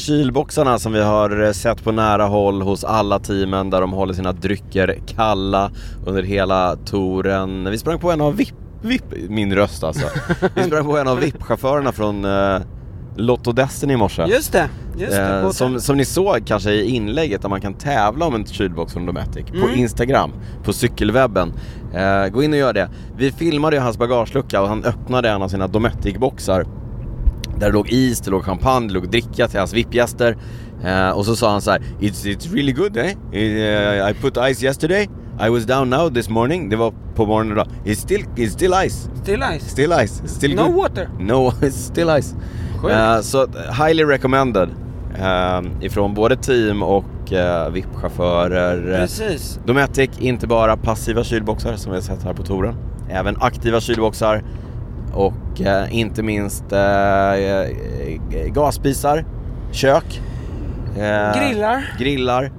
som 0.77 0.93
vi 0.93 1.01
har 1.03 1.43
eh, 1.43 1.51
sett 1.51 1.83
på 1.83 1.91
nära 1.91 2.25
håll 2.25 2.61
hos 2.61 2.83
alla 2.83 3.19
teamen 3.19 3.69
där 3.69 3.81
de 3.81 3.91
håller 3.93 4.13
sina 4.13 4.31
drycker 4.31 4.99
kalla 5.07 5.71
under 6.05 6.23
hela 6.23 6.75
touren. 6.75 7.69
Vi 7.71 7.77
sprang 7.77 7.99
på 7.99 8.11
en 8.11 8.21
av 8.21 8.35
VIP, 8.35 8.53
VIP 8.81 9.03
min 9.29 9.55
röst 9.55 9.83
alltså. 9.83 10.05
Vi 10.55 10.63
sprang 10.67 10.85
på 10.85 10.97
en 10.97 11.07
av 11.07 11.19
VIP-chaufförerna 11.19 11.91
från 11.91 12.25
eh, 12.25 12.61
Lotto 13.15 13.51
Destiny 13.51 13.93
i 13.93 13.97
morse. 13.97 14.25
Just 14.27 14.51
det, 14.51 14.69
just 14.97 15.11
det. 15.11 15.35
Eh, 15.37 15.41
På- 15.43 15.53
som, 15.53 15.79
som 15.81 15.97
ni 15.97 16.05
såg 16.05 16.47
kanske 16.47 16.71
i 16.71 16.85
inlägget 16.95 17.41
där 17.41 17.49
man 17.49 17.61
kan 17.61 17.73
tävla 17.73 18.25
om 18.25 18.35
en 18.35 18.45
kylbox 18.45 18.93
från 18.93 19.05
Dometic 19.05 19.45
på 19.45 19.55
Mm. 19.57 19.75
Instagram, 19.79 20.31
på 20.63 20.73
cykelwebben. 20.73 21.53
Eh, 21.93 22.27
gå 22.27 22.43
in 22.43 22.51
och 22.53 22.59
gör 22.59 22.73
det. 22.73 22.89
Vi 23.17 23.31
filmade 23.31 23.75
ju 23.75 23.81
hans 23.81 23.97
bagagelucka 23.97 24.61
och 24.61 24.67
han 24.67 24.83
öppnade 24.83 25.29
en 25.29 25.41
av 25.41 25.47
sina 25.49 25.67
Dometic-boxar. 25.67 26.65
Där 27.59 27.67
det 27.67 27.73
låg 27.73 27.89
is, 27.89 28.21
det 28.21 28.31
låg 28.31 28.43
champagne, 28.45 28.87
det 28.87 28.93
låg 28.93 29.09
dricka 29.09 29.47
till 29.47 29.59
hans 29.59 29.73
VIP-gäster. 29.73 30.37
Eh, 30.83 31.09
och 31.09 31.25
så 31.25 31.35
sa 31.35 31.51
han 31.51 31.61
så 31.61 31.71
här: 31.71 31.79
It's, 31.99 32.25
it's 32.25 32.53
really 32.53 32.71
good 32.71 32.97
eh? 32.97 33.05
Eh, 33.31 34.09
I 34.09 34.13
put 34.21 34.37
ice 34.51 34.63
yesterday, 34.63 35.09
I 35.47 35.49
was 35.49 35.65
down 35.65 35.89
now 35.89 36.09
this 36.13 36.29
morning. 36.29 36.69
Det 36.69 36.75
var 36.75 36.93
på 37.15 37.25
morgonen 37.25 37.51
idag. 37.51 37.67
It's 37.85 37.95
still, 37.95 38.23
it's 38.35 38.49
still 38.49 38.73
ice. 38.85 39.09
Still 39.23 39.43
ice. 39.57 39.69
Still 39.69 39.93
ice. 40.05 40.21
Still 40.25 40.55
No 40.55 40.63
good. 40.63 40.75
water. 40.75 41.09
No, 41.19 41.51
it's 41.61 41.91
still 41.91 42.09
ice. 42.19 42.35
Eh, 42.91 43.21
så 43.21 43.47
highly 43.85 44.03
recommended. 44.03 44.69
eh, 45.19 45.61
ifrån 45.81 46.13
både 46.13 46.35
team 46.35 46.83
och 46.83 47.05
uh, 47.31 47.69
VIP-chaufförer. 47.73 48.97
Precis. 48.99 49.59
Dometic, 49.65 50.09
inte 50.19 50.47
bara 50.47 50.77
passiva 50.77 51.23
kylboxar 51.23 51.75
som 51.75 51.91
vi 51.91 51.97
har 51.97 52.01
sett 52.03 52.23
här 52.23 52.33
på 52.33 52.43
touren. 52.43 52.75
även 53.09 53.35
aktiva 53.39 53.79
kylboxar 53.81 54.43
och 55.15 55.61
eh, 55.61 55.97
inte 55.97 56.23
minst 56.23 56.71
eh, 56.71 56.79
gasspisar, 58.47 59.25
kök, 59.71 60.21
eh, 60.97 61.39
Grillar. 61.39 61.95
grillar 61.99 62.51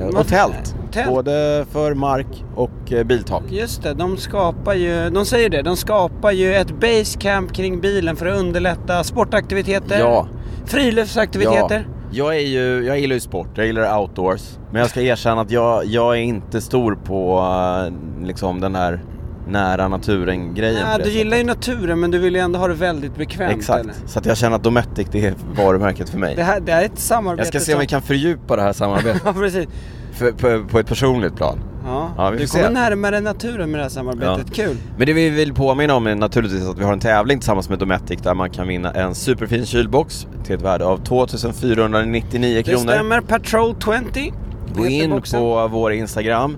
eh, 0.00 0.06
och 0.06 0.26
tält. 0.26 0.74
tält. 0.92 1.08
Både 1.08 1.64
för 1.70 1.94
mark 1.94 2.44
och 2.54 2.92
eh, 2.92 3.04
biltak. 3.04 3.42
Just 3.48 3.82
det, 3.82 3.94
de 3.94 4.16
skapar 4.16 4.74
ju, 4.74 5.10
de 5.10 5.24
säger 5.26 5.48
det, 5.50 5.62
de 5.62 5.76
skapar 5.76 6.30
ju 6.30 6.54
ett 6.54 6.80
basecamp 6.80 7.52
kring 7.52 7.80
bilen 7.80 8.16
för 8.16 8.26
att 8.26 8.38
underlätta 8.38 9.04
sportaktiviteter, 9.04 9.98
Ja. 10.00 10.26
friluftsaktiviteter. 10.66 11.88
Jag, 12.14 12.36
är 12.36 12.40
ju, 12.46 12.84
jag 12.86 12.98
gillar 13.00 13.14
ju 13.14 13.20
sport, 13.20 13.48
jag 13.54 13.66
gillar 13.66 13.98
outdoors. 14.00 14.58
Men 14.70 14.80
jag 14.80 14.90
ska 14.90 15.00
erkänna 15.00 15.40
att 15.40 15.50
jag, 15.50 15.84
jag 15.86 16.12
är 16.18 16.22
inte 16.22 16.60
stor 16.60 16.98
på 17.04 17.44
liksom 18.24 18.60
den 18.60 18.74
här 18.74 19.00
nära 19.48 19.88
naturen-grejen. 19.88 20.86
Ja, 20.90 20.98
det 20.98 21.04
du 21.04 21.10
gillar 21.10 21.36
ju 21.36 21.44
naturen 21.44 22.00
men 22.00 22.10
du 22.10 22.18
vill 22.18 22.34
ju 22.34 22.40
ändå 22.40 22.58
ha 22.58 22.68
det 22.68 22.74
väldigt 22.74 23.16
bekvämt. 23.16 23.56
Exakt, 23.58 23.80
eller? 23.80 23.94
så 24.06 24.18
att 24.18 24.26
jag 24.26 24.36
känner 24.36 24.56
att 24.56 24.64
Dometic 24.64 25.06
det 25.12 25.26
är 25.26 25.34
varumärket 25.56 26.08
för 26.10 26.18
mig. 26.18 26.36
Det 26.36 26.42
här, 26.42 26.60
det 26.60 26.72
här 26.72 26.82
är 26.82 26.86
ett 26.86 26.98
samarbete 26.98 27.40
Jag 27.40 27.46
ska 27.46 27.60
se 27.60 27.74
om 27.74 27.80
vi 27.80 27.86
kan 27.86 28.02
fördjupa 28.02 28.56
det 28.56 28.62
här 28.62 28.72
samarbetet 28.72 29.22
Ja, 29.26 29.32
precis. 29.32 29.66
för, 30.12 30.32
på, 30.32 30.68
på 30.68 30.78
ett 30.78 30.86
personligt 30.86 31.36
plan. 31.36 31.58
Ja, 31.84 32.10
Ja, 32.16 32.30
vi 32.30 32.38
du 32.38 32.46
kommer 32.46 32.64
se. 32.64 32.70
närmare 32.70 33.20
naturen 33.20 33.70
med 33.70 33.78
det 33.80 33.82
här 33.82 33.90
samarbetet. 33.90 34.46
Ja. 34.58 34.64
Kul. 34.64 34.76
Men 34.96 35.06
det 35.06 35.12
vi 35.12 35.30
vill 35.30 35.54
påminna 35.54 35.94
om 35.94 36.06
är 36.06 36.14
naturligtvis 36.14 36.68
att 36.68 36.78
vi 36.78 36.84
har 36.84 36.92
en 36.92 37.00
tävling 37.00 37.38
tillsammans 37.38 37.68
med 37.68 37.78
Dometic 37.78 38.20
där 38.20 38.34
man 38.34 38.50
kan 38.50 38.68
vinna 38.68 38.90
en 38.92 39.14
superfin 39.14 39.66
kylbox 39.66 40.26
till 40.44 40.54
ett 40.54 40.62
värde 40.62 40.84
av 40.84 40.98
2499 41.04 42.54
Det 42.56 42.62
kronor. 42.62 42.92
stämmer, 42.92 43.20
Patrol 43.20 43.74
20. 44.14 44.32
Gå 44.76 44.86
in 44.86 45.22
på 45.32 45.68
vår 45.68 45.92
Instagram, 45.92 46.56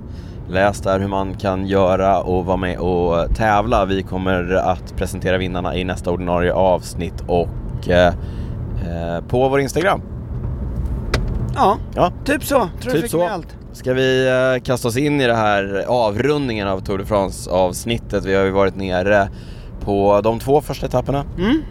läs 0.48 0.80
där 0.80 1.00
hur 1.00 1.08
man 1.08 1.34
kan 1.34 1.66
göra 1.66 2.20
och 2.20 2.44
vara 2.44 2.56
med 2.56 2.78
och 2.78 3.34
tävla. 3.36 3.84
Vi 3.84 4.02
kommer 4.02 4.54
att 4.54 4.96
presentera 4.96 5.38
vinnarna 5.38 5.76
i 5.76 5.84
nästa 5.84 6.10
ordinarie 6.10 6.52
avsnitt 6.52 7.24
och 7.26 7.88
eh, 7.88 8.06
eh, 8.06 9.24
på 9.28 9.48
vår 9.48 9.60
Instagram. 9.60 10.00
Ja, 11.54 11.76
Ja, 11.94 12.12
typ 12.24 12.44
så. 12.44 12.68
Tror 12.80 12.92
typ 12.92 13.02
fick 13.02 13.10
så. 13.10 13.18
med 13.18 13.32
allt. 13.32 13.56
Ska 13.72 13.94
vi 13.94 14.28
eh, 14.28 14.62
kasta 14.62 14.88
oss 14.88 14.96
in 14.96 15.20
i 15.20 15.26
det 15.26 15.34
här 15.34 15.84
avrundningen 15.88 16.68
av 16.68 16.80
Tour 16.80 16.98
de 16.98 17.04
France 17.04 17.50
avsnittet? 17.50 18.24
Vi 18.24 18.34
har 18.34 18.44
ju 18.44 18.50
varit 18.50 18.76
nere 18.76 19.28
på 19.80 20.20
de 20.24 20.38
två 20.40 20.60
första 20.60 20.86
etapperna. 20.86 21.24
Mm. 21.38 21.62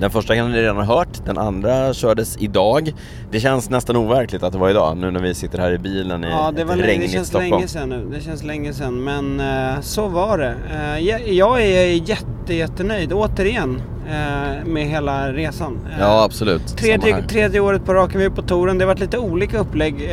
Den 0.00 0.10
första 0.10 0.34
har 0.34 0.48
ni 0.48 0.62
redan 0.62 0.76
hört, 0.86 1.24
den 1.24 1.38
andra 1.38 1.94
kördes 1.94 2.36
idag. 2.36 2.92
Det 3.30 3.40
känns 3.40 3.70
nästan 3.70 3.96
overkligt 3.96 4.42
att 4.42 4.52
det 4.52 4.58
var 4.58 4.70
idag 4.70 4.96
nu 4.96 5.10
när 5.10 5.20
vi 5.20 5.34
sitter 5.34 5.58
här 5.58 5.72
i 5.72 5.78
bilen 5.78 6.24
i 6.24 6.26
Ja, 6.26 6.52
det, 6.56 6.64
var 6.64 6.72
ett 6.74 6.78
länge, 6.78 6.86
det 6.86 6.92
regnigt 6.92 7.12
känns 7.12 7.28
Stockholm. 7.28 7.50
länge 7.50 7.68
sedan 7.68 7.88
nu. 7.88 8.08
Det 8.14 8.20
känns 8.20 8.42
länge 8.42 8.72
sedan. 8.72 9.04
Men 9.04 9.40
eh, 9.40 9.80
så 9.80 10.08
var 10.08 10.38
det. 10.38 10.54
Eh, 10.74 10.98
jag, 10.98 11.28
jag 11.28 11.62
är 11.62 12.08
jätte, 12.08 12.54
jättenöjd, 12.54 13.12
återigen, 13.12 13.82
eh, 14.08 14.66
med 14.66 14.86
hela 14.86 15.32
resan. 15.32 15.78
Ja, 16.00 16.24
absolut. 16.24 16.76
Tredje, 16.76 17.22
tredje 17.22 17.60
året 17.60 17.84
på 17.84 17.94
raken 17.94 18.20
vi 18.20 18.26
är 18.26 18.30
på 18.30 18.42
touren. 18.42 18.78
Det 18.78 18.84
har 18.84 18.88
varit 18.88 19.00
lite 19.00 19.18
olika 19.18 19.58
upplägg 19.58 20.10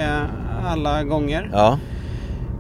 alla 0.66 1.04
gånger. 1.04 1.50
Ja, 1.54 1.78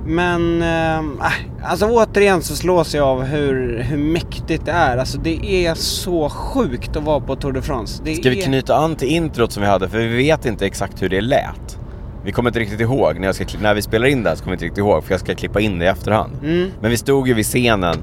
Men 0.05 0.61
eh, 0.61 0.97
äh, 0.99 1.31
alltså 1.63 1.85
återigen 1.85 2.41
så 2.41 2.55
slås 2.55 2.95
jag 2.95 3.07
av 3.07 3.23
hur, 3.23 3.79
hur 3.79 3.97
mäktigt 3.97 4.65
det 4.65 4.71
är. 4.71 4.97
Alltså 4.97 5.17
det 5.17 5.65
är 5.65 5.75
så 5.75 6.29
sjukt 6.29 6.95
att 6.95 7.03
vara 7.03 7.19
på 7.19 7.35
Tour 7.35 7.51
de 7.51 7.61
France. 7.61 8.01
Det 8.05 8.15
ska 8.15 8.29
vi 8.29 8.41
är... 8.41 8.45
knyta 8.45 8.75
an 8.75 8.95
till 8.95 9.07
introt 9.07 9.51
som 9.51 9.63
vi 9.63 9.69
hade? 9.69 9.89
För 9.89 9.97
vi 9.97 10.17
vet 10.17 10.45
inte 10.45 10.65
exakt 10.65 11.01
hur 11.01 11.09
det 11.09 11.21
lät. 11.21 11.77
Vi 12.23 12.31
kommer 12.31 12.49
inte 12.49 12.59
riktigt 12.59 12.81
ihåg, 12.81 13.19
när, 13.19 13.25
jag 13.25 13.35
ska, 13.35 13.45
när 13.61 13.73
vi 13.73 13.81
spelar 13.81 14.07
in 14.07 14.23
det 14.23 14.29
här 14.29 14.35
så 14.35 14.43
kommer 14.43 14.51
vi 14.51 14.55
inte 14.55 14.65
riktigt 14.65 14.77
ihåg 14.77 15.03
för 15.03 15.13
jag 15.13 15.19
ska 15.19 15.35
klippa 15.35 15.59
in 15.59 15.79
det 15.79 15.85
i 15.85 15.87
efterhand. 15.87 16.31
Mm. 16.43 16.69
Men 16.81 16.91
vi 16.91 16.97
stod 16.97 17.27
ju 17.27 17.33
vid 17.33 17.45
scenen 17.45 17.97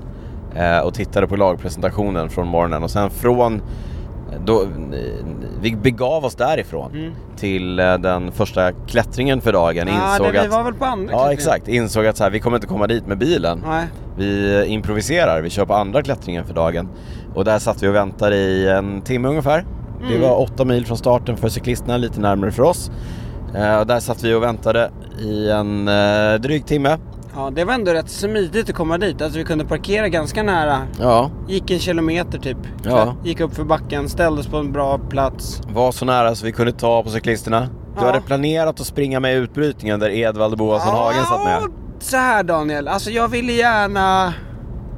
eh, 0.55 0.78
och 0.78 0.95
tittade 0.95 1.26
på 1.26 1.37
lagpresentationen 1.37 2.31
från 2.31 2.49
morgonen 2.49 2.83
och 2.83 2.90
sen 2.90 3.11
från 3.11 3.62
då, 4.45 4.62
eh, 4.62 4.69
vi 5.62 5.77
begav 5.77 6.25
oss 6.25 6.35
därifrån 6.35 6.91
Mm. 6.93 7.12
till 7.37 7.79
eh, 7.79 7.99
den 7.99 8.33
första 8.33 8.73
klättringen 8.73 9.41
för 9.41 9.53
dagen. 9.53 9.88
Ja, 9.88 10.12
insåg 10.12 10.27
det, 10.27 10.33
vi 10.33 10.38
att, 10.38 10.50
var 10.50 10.65
väl 10.65 10.75
på 10.75 10.85
andra 10.85 11.12
Ja 11.12 11.33
exakt, 11.33 11.69
insåg 11.69 12.07
att 12.07 12.17
så 12.17 12.25
här, 12.25 12.31
vi 12.31 12.41
kommer 12.41 12.57
inte 12.57 12.67
komma 12.67 12.87
dit 12.87 13.07
med 13.07 13.19
bilen. 13.19 13.62
Nej. 13.69 13.87
Vi 14.17 14.59
eh, 14.61 14.73
improviserar, 14.73 15.43
vi 15.43 15.50
kör 15.50 15.65
på 15.67 15.75
andra 15.75 16.03
klättringen 16.03 16.45
för 16.45 16.55
dagen. 16.55 16.88
Och 17.35 17.45
där 17.45 17.59
satt 17.59 17.83
vi 17.83 17.88
och 17.88 17.95
väntade 17.95 18.37
i 18.37 18.69
en 18.69 19.00
timme 19.00 19.29
ungefär. 19.29 19.65
Det 20.09 20.15
Mm. 20.17 20.21
var 20.29 20.41
åtta 20.41 20.65
mil 20.65 20.87
från 20.87 20.97
starten 20.97 21.37
för 21.37 21.49
cyklisterna, 21.49 21.97
lite 21.97 22.21
närmare 22.21 22.50
för 22.50 22.62
oss. 22.62 22.91
Eh, 23.55 23.79
och 23.81 23.87
där 23.87 24.00
satt 24.00 24.25
vi 24.25 24.35
och 24.35 24.43
väntade 24.43 24.91
i 25.21 25.50
en 25.50 25.88
eh, 25.88 26.35
dryg 26.41 26.67
timme. 26.67 26.97
Ja, 27.38 27.50
det 27.54 27.64
var 27.64 27.75
ändå 27.75 27.92
rätt 27.92 28.11
smidigt 28.11 28.71
att 28.71 28.75
komma 28.76 28.99
dit. 28.99 29.23
Alltså 29.23 29.38
vi 29.38 29.45
kunde 29.45 29.64
parkera 29.64 30.09
ganska 30.09 30.42
nära. 30.42 30.78
Ja, 31.00 31.30
Gick 31.49 31.71
en 31.71 31.78
kilometer 31.78 32.38
typ. 32.38 32.57
Ja. 32.85 33.14
Gick 33.25 33.40
upp 33.40 33.54
för 33.54 33.64
backen, 33.64 34.09
ställdes 34.09 34.47
på 34.47 34.57
en 34.57 34.73
bra 34.73 34.99
plats. 34.99 35.61
var 35.73 35.92
så 35.92 36.04
nära 36.04 36.35
så 36.35 36.45
vi 36.47 36.52
kunde 36.52 36.73
ta 36.73 37.02
på 37.02 37.11
cyklisterna. 37.11 37.61
Du 37.61 38.00
Ja. 38.00 38.07
hade 38.07 38.21
planerat 38.21 38.80
att 38.80 38.87
springa 38.87 39.21
med 39.21 39.37
utbrytningen 39.37 40.00
där 40.00 40.11
Edvald 40.11 40.59
Boasson 40.59 40.95
Hagen 40.95 41.25
satt 41.25 41.45
med. 41.45 41.59
Ja, 41.62 41.68
Så 42.00 42.16
här 42.16 42.42
Daniel, 42.42 42.88
alltså 42.88 43.11
jag 43.11 43.28
ville 43.28 43.52
gärna... 43.52 44.35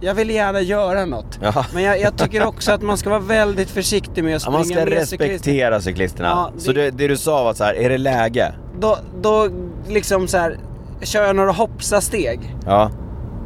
Jag 0.02 0.14
ville 0.14 0.32
gärna 0.32 0.60
göra 0.60 1.04
något. 1.04 1.38
Ja. 1.42 1.64
Men 1.74 1.82
jag, 1.82 2.00
jag 2.00 2.16
tycker 2.18 2.46
också 2.46 2.72
att 2.72 2.82
man 2.82 2.96
ska 2.98 3.10
vara 3.10 3.20
väldigt 3.20 3.70
försiktig 3.70 4.24
med 4.24 4.36
att 4.36 4.42
Ja, 4.46 4.50
springa 4.52 4.58
man 4.58 4.64
ska 4.64 4.74
med 4.74 5.08
cyklister. 5.08 5.18
respektera 5.28 5.80
cyklisterna. 5.80 6.28
Ja, 6.28 6.52
Så 6.58 6.72
det- 6.72 6.82
det, 6.82 6.90
det 6.90 7.08
du 7.08 7.16
sa 7.16 7.44
var 7.44 7.54
så 7.54 7.64
här, 7.64 7.74
är 7.74 7.88
det 7.88 7.98
läge? 7.98 8.52
Då, 8.80 8.98
då 9.22 9.48
liksom 9.88 10.28
så 10.28 10.38
här, 10.38 10.56
kör 11.02 11.26
jag 11.26 11.36
några 11.36 11.52
hoppsa-steg. 11.52 12.56
Ja, 12.66 12.90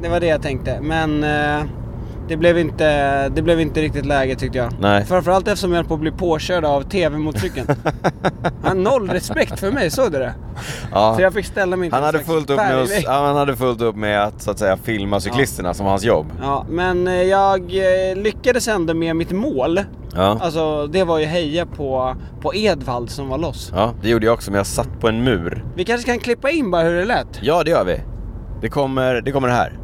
Det 0.03 0.09
var 0.09 0.21
det 0.21 0.27
jag 0.27 0.43
tänkte. 0.43 0.79
Men 0.83 1.25
eh, 1.25 1.65
det, 2.29 2.37
blev 2.37 2.59
inte, 2.59 3.29
det 3.29 3.43
blev 3.43 3.61
inte 3.61 3.81
riktigt 3.81 4.07
läge 4.07 4.35
tyckte 4.35 4.59
jag. 4.59 4.73
Nej. 4.81 5.05
Framförallt 5.05 5.49
eftersom 5.49 5.71
jag 5.71 5.77
höll 5.77 5.87
på 5.87 5.95
att 5.95 6.01
bli 6.01 6.11
påkörd 6.11 6.65
av 6.65 6.83
TV-motorcykeln. 6.83 7.67
Han 8.65 8.83
noll 8.83 9.11
respekt 9.11 9.61
för 9.61 9.71
mig, 9.71 9.91
såg 9.91 10.13
du 10.13 10.19
det? 10.19 10.35
ja. 10.93 11.15
Så 11.17 11.23
jag 11.23 11.33
fick 11.33 11.47
ställa 11.47 11.77
mig 11.77 11.91
Han 11.93 12.03
hade, 12.03 12.19
fullt 12.19 12.51
upp 12.51 12.57
med 12.57 12.89
ja, 13.05 13.27
han 13.27 13.37
hade 13.37 13.57
fullt 13.57 13.81
upp 13.81 13.97
med 13.97 14.25
att 14.25 14.43
så 14.43 14.51
att 14.51 14.59
säga 14.59 14.77
filma 14.77 15.21
cyklisterna 15.21 15.75
som 15.75 15.87
hans 15.87 16.05
jobb. 16.05 16.27
Ja, 16.43 16.67
men 16.69 17.09
eh, 17.09 17.23
jag 17.23 17.61
eh, 17.61 18.17
lyckades 18.17 18.69
ändå 18.69 18.95
med 18.95 19.17
mitt 19.17 19.31
mål. 19.31 19.81
Ja. 20.15 20.39
Alltså 20.41 20.87
det 20.87 21.05
var 21.05 21.19
ju 21.19 21.25
heja 21.25 21.67
på, 21.67 22.17
på 22.41 22.55
Edvald 22.55 23.11
som 23.11 23.29
var 23.29 23.39
loss. 23.39 23.73
ja, 23.75 23.93
det 24.03 24.09
gjorde 24.09 24.27
jag 24.27 24.35
också 24.35 24.51
men 24.51 24.59
jag 24.59 24.67
satt 24.67 25.01
på 25.01 25.09
en 25.09 25.25
mur. 25.25 25.65
Vi 25.77 25.85
kanske 25.85 26.11
kan 26.11 26.19
klippa 26.19 26.51
in 26.51 26.71
bara 26.71 26.83
hur 26.83 26.95
det 26.95 27.05
lät. 27.05 27.27
Ja, 27.43 27.63
det 27.65 27.71
gör 27.71 27.85
vi. 27.85 28.01
Det 28.61 28.69
kommer 28.69 29.21
det, 29.21 29.33
kommer 29.33 29.49
här. 29.49 29.79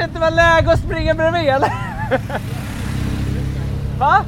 Kanske 0.00 0.18
inte 0.18 0.30
var 0.30 0.36
läge 0.36 0.72
att 0.72 0.78
springa 0.78 1.14
bredvid 1.14 1.48
eller? 1.48 1.72
Va? 3.98 4.24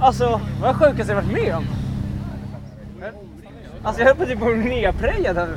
Alltså, 0.00 0.40
vad 0.62 0.76
sjukaste 0.76 1.12
jag 1.12 1.22
varit 1.22 1.32
med 1.32 1.54
om. 1.54 1.64
Alltså 3.82 4.02
jag 4.02 4.08
höll 4.08 4.16
på 4.16 4.26
typ 4.26 4.42
att 4.42 4.48
bli 4.48 4.64
nedprejad. 4.64 5.48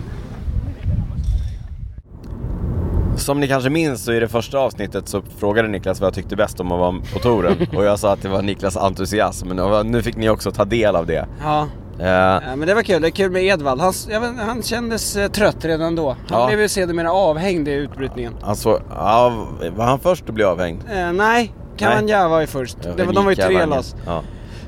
Som 3.15 3.39
ni 3.39 3.47
kanske 3.47 3.69
minns 3.69 4.03
så 4.03 4.13
i 4.13 4.19
det 4.19 4.27
första 4.27 4.59
avsnittet 4.59 5.07
så 5.07 5.21
frågade 5.37 5.67
Niklas 5.67 5.99
vad 5.99 6.07
jag 6.07 6.13
tyckte 6.13 6.35
bäst 6.35 6.59
om 6.59 6.71
att 6.71 6.79
vara 6.79 7.01
på 7.13 7.19
touren. 7.19 7.67
och 7.75 7.85
jag 7.85 7.99
sa 7.99 8.13
att 8.13 8.21
det 8.21 8.29
var 8.29 8.41
Niklas 8.41 8.77
entusiasm. 8.77 9.59
Och 9.59 9.85
nu 9.85 10.01
fick 10.01 10.15
ni 10.15 10.29
också 10.29 10.51
ta 10.51 10.65
del 10.65 10.95
av 10.95 11.05
det. 11.05 11.27
Ja. 11.41 11.67
Eh, 12.01 12.07
Ja, 12.07 12.55
men 12.55 12.67
det 12.67 12.73
var 12.73 12.81
kul, 12.83 13.01
det 13.01 13.07
är 13.07 13.11
kul 13.11 13.31
med 13.31 13.43
Edvald. 13.43 13.81
Han, 13.81 13.93
vet, 14.07 14.45
han 14.45 14.63
kändes 14.63 15.15
eh, 15.15 15.27
trött 15.31 15.65
redan 15.65 15.95
då. 15.95 16.09
Han 16.09 16.39
Ja. 16.41 16.47
blev 16.47 16.59
ju 16.59 16.67
sedermera 16.67 17.11
avhängd 17.13 17.67
i 17.67 17.71
utbrytningen. 17.71 18.33
alltså, 18.41 18.81
ja, 18.89 19.47
var 19.75 19.85
han 19.85 19.99
först 19.99 20.29
att 20.29 20.35
bli 20.35 20.43
avhängd? 20.43 20.81
Eh, 20.93 21.11
nej, 21.13 21.53
Kamanja 21.77 22.27
var 22.27 22.41
ju 22.41 22.47
först. 22.47 22.77
det 22.97 23.03
var, 23.05 23.13
de 23.13 23.23
var 23.25 23.31
ju 23.31 23.35
tre 23.35 23.65
loss. 23.65 23.95
Ja. 24.05 24.21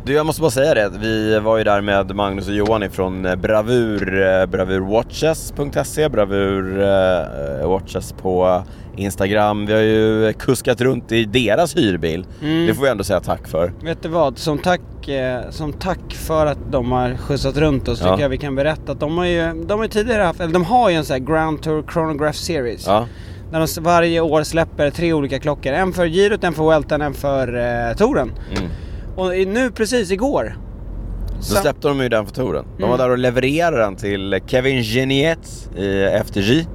Du, 0.06 0.14
jag 0.14 0.26
måste 0.26 0.42
bara 0.42 0.52
säga 0.52 0.74
det. 0.74 0.92
Vi 1.00 1.40
var 1.40 1.58
ju 1.58 1.64
där 1.64 1.82
med 1.82 2.16
Magnus 2.16 2.48
och 2.48 2.54
Johan 2.54 2.84
ifrån 2.84 3.26
eh, 3.26 3.36
Bravur, 3.36 4.22
eh, 4.22 4.46
bravurwatches.se, 4.46 6.10
Bravur 6.10 6.82
eh, 6.82 7.68
Watches 7.70 8.14
på 8.14 8.64
Instagram. 8.98 9.66
Vi 9.66 9.74
har 9.74 9.80
ju 9.82 10.34
kuskat 10.34 10.82
runt 10.82 11.12
i 11.12 11.26
deras 11.26 11.76
hyrbil. 11.78 12.26
Mm. 12.42 12.68
Det 12.68 12.74
får 12.74 12.84
vi 12.84 12.90
ändå 12.90 13.04
säga 13.04 13.20
tack 13.20 13.48
för. 13.48 13.72
Vet 13.84 14.04
du 14.04 14.10
vad? 14.10 14.38
Som 14.38 14.58
tack, 14.58 15.08
eh, 15.08 15.50
som 15.50 15.74
tack 15.74 16.14
för 16.14 16.46
att 16.46 16.72
de 16.72 16.92
har 16.92 17.16
skjutsat 17.18 17.58
runt 17.58 17.88
oss 17.88 18.02
Ja. 18.04 18.12
tycker 18.12 18.22
jag 18.22 18.30
vi 18.30 18.38
kan 18.38 18.56
berätta 18.56 18.92
att 18.92 19.00
de 19.00 19.18
har 19.18 19.26
ju, 19.26 19.64
de 19.68 19.80
har 19.80 19.88
tidigare 19.88 20.24
haft, 20.24 20.40
eller 20.40 20.54
de 20.54 20.66
har 20.66 20.90
ju 20.90 20.96
en 20.96 21.06
sån 21.06 21.14
här 21.14 21.20
Grand 21.34 21.62
Tour 21.62 21.84
Chronograph 21.94 22.38
Series. 22.38 22.88
Ja, 22.88 23.08
Där 23.52 23.60
de 23.76 23.82
varje 23.84 24.20
år 24.22 24.44
släpper 24.44 24.90
tre 24.90 25.14
olika 25.14 25.40
klockor. 25.40 25.74
En 25.74 25.94
för 25.94 26.06
girot, 26.08 26.44
en 26.44 26.54
för 26.54 26.70
Weltan, 26.70 27.02
en 27.02 27.14
för 27.14 27.48
eh, 27.90 27.96
touren. 27.98 28.32
mm. 28.58 28.70
Och 29.16 29.28
nu 29.48 29.72
precis 29.72 30.12
igår. 30.12 30.58
Så- 31.40 31.56
släppte 31.56 31.88
de 31.88 32.00
ju 32.02 32.10
den 32.10 32.26
för 32.26 32.34
touren. 32.34 32.66
De 32.78 32.82
var 32.82 32.90
Mm. 32.90 32.98
där 33.00 33.10
och 33.10 33.18
levererade 33.18 33.78
den 33.78 33.96
till 33.96 34.40
Kevin 34.48 34.82
Geniet 34.82 35.70
i 35.78 36.04
FDJ. 36.04 36.68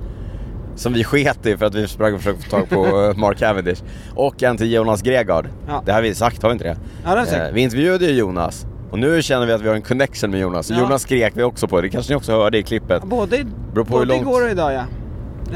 Som 0.76 0.92
vi 0.92 1.04
sket 1.04 1.46
i 1.46 1.56
för 1.56 1.66
att 1.66 1.74
vi 1.74 1.88
sprang 1.88 2.14
och 2.14 2.20
försökte 2.20 2.42
få 2.44 2.50
tag 2.50 2.68
på 2.68 2.84
eh, 3.04 3.16
Mark 3.16 3.38
Cavendish. 3.38 3.82
Och 4.14 4.42
en 4.42 4.56
till 4.56 4.72
Jonas 4.72 5.02
Gregard. 5.02 5.48
Ja. 5.68 5.82
Det 5.86 5.92
har 5.92 6.02
vi 6.02 6.14
sagt, 6.14 6.42
har 6.42 6.48
vi 6.48 6.52
inte 6.52 6.64
det? 6.64 6.76
Ja, 7.04 7.14
det. 7.14 7.36
Eh, 7.48 7.52
vi 7.54 7.60
intervjuade 7.60 8.04
ju 8.06 8.12
Jonas. 8.12 8.66
Och 8.90 8.98
nu 8.98 9.22
känner 9.22 9.46
vi 9.46 9.52
att 9.52 9.60
vi 9.60 9.68
har 9.68 9.74
en 9.74 9.82
connection 9.82 10.30
med 10.30 10.40
Jonas. 10.40 10.70
Ja. 10.70 10.78
Jonas 10.78 11.02
skrek 11.02 11.32
vi 11.36 11.42
också 11.42 11.68
på, 11.68 11.80
det 11.80 11.88
kanske 11.88 12.12
ni 12.12 12.16
också 12.16 12.32
hörde 12.32 12.58
i 12.58 12.62
klippet. 12.62 13.02
Både, 13.04 13.44
Beror 13.74 13.84
på 13.84 13.90
både 13.92 14.04
långt- 14.04 14.22
igår 14.22 14.44
och 14.44 14.50
idag 14.50 14.72
ja. 14.72 14.82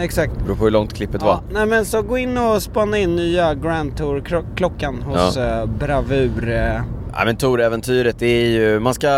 Exakt. 0.01 0.33
Beror 0.45 0.57
på 0.57 0.65
hur 0.65 0.71
långt 0.71 0.95
klippet 0.95 1.21
Ja, 1.25 1.27
var. 1.27 1.41
nej 1.53 1.67
men 1.67 1.85
så 1.85 2.03
gå 2.03 2.19
in 2.19 2.39
och 2.39 2.63
spana 2.63 2.99
in 2.99 3.17
nya 3.17 3.55
Grand 3.55 3.97
Tour-klockan 3.97 5.03
hos 5.03 5.37
Ja. 5.37 5.61
eh, 5.61 5.67
Bravur. 5.67 6.49
eh. 6.53 6.81
Ja 7.15 7.25
men 7.25 7.37
Tour-äventyret 7.37 8.19
det 8.19 8.27
är 8.27 8.47
ju, 8.51 8.81
man 8.81 8.95
ska, 8.95 9.09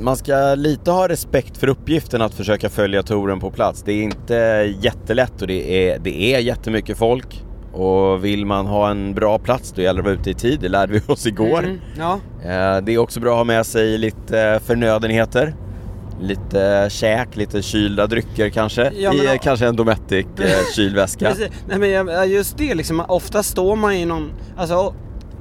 man 0.00 0.16
ska 0.16 0.54
lite 0.54 0.90
ha 0.90 1.08
respekt 1.08 1.56
för 1.56 1.66
uppgiften 1.68 2.22
att 2.22 2.34
försöka 2.34 2.68
följa 2.68 3.02
touren 3.02 3.40
på 3.40 3.50
plats. 3.50 3.82
Det 3.82 3.92
är 3.92 4.02
inte 4.02 4.34
jättelätt 4.80 5.42
och 5.42 5.48
det 5.48 5.88
är, 5.90 5.98
det 5.98 6.34
är 6.34 6.38
jättemycket 6.38 6.98
folk. 6.98 7.44
Och 7.72 8.24
vill 8.24 8.46
man 8.46 8.66
ha 8.66 8.90
en 8.90 9.14
bra 9.14 9.38
plats 9.38 9.72
då 9.76 9.82
gäller 9.82 10.02
det 10.02 10.10
att 10.10 10.16
vara 10.16 10.20
ute 10.20 10.30
i 10.30 10.34
tid, 10.34 10.58
det 10.60 10.68
lärde 10.68 10.92
vi 10.92 11.12
oss 11.12 11.26
igår. 11.26 11.58
Mm, 11.64 11.78
ja. 11.98 12.12
Eh, 12.44 12.82
Det 12.84 12.92
är 12.94 12.98
också 12.98 13.20
bra 13.20 13.30
att 13.32 13.36
ha 13.36 13.44
med 13.44 13.66
sig 13.66 13.98
lite 13.98 14.60
förnödenheter. 14.66 15.54
Lite 16.20 16.86
käk, 16.90 17.36
lite 17.36 17.62
kylda 17.62 18.06
drycker 18.06 18.48
kanske. 18.50 18.92
Ja, 18.96 19.14
I 19.14 19.38
kanske 19.42 19.66
en 19.66 19.76
Dometic 19.76 20.26
eh, 20.38 20.50
kylväska. 20.76 21.34
Nej 21.68 21.78
men 22.04 22.30
just 22.30 22.58
det 22.58 22.74
liksom, 22.74 23.04
ofta 23.08 23.42
står 23.42 23.76
man 23.76 23.92
i 23.92 24.04
någon, 24.04 24.32
alltså 24.56 24.94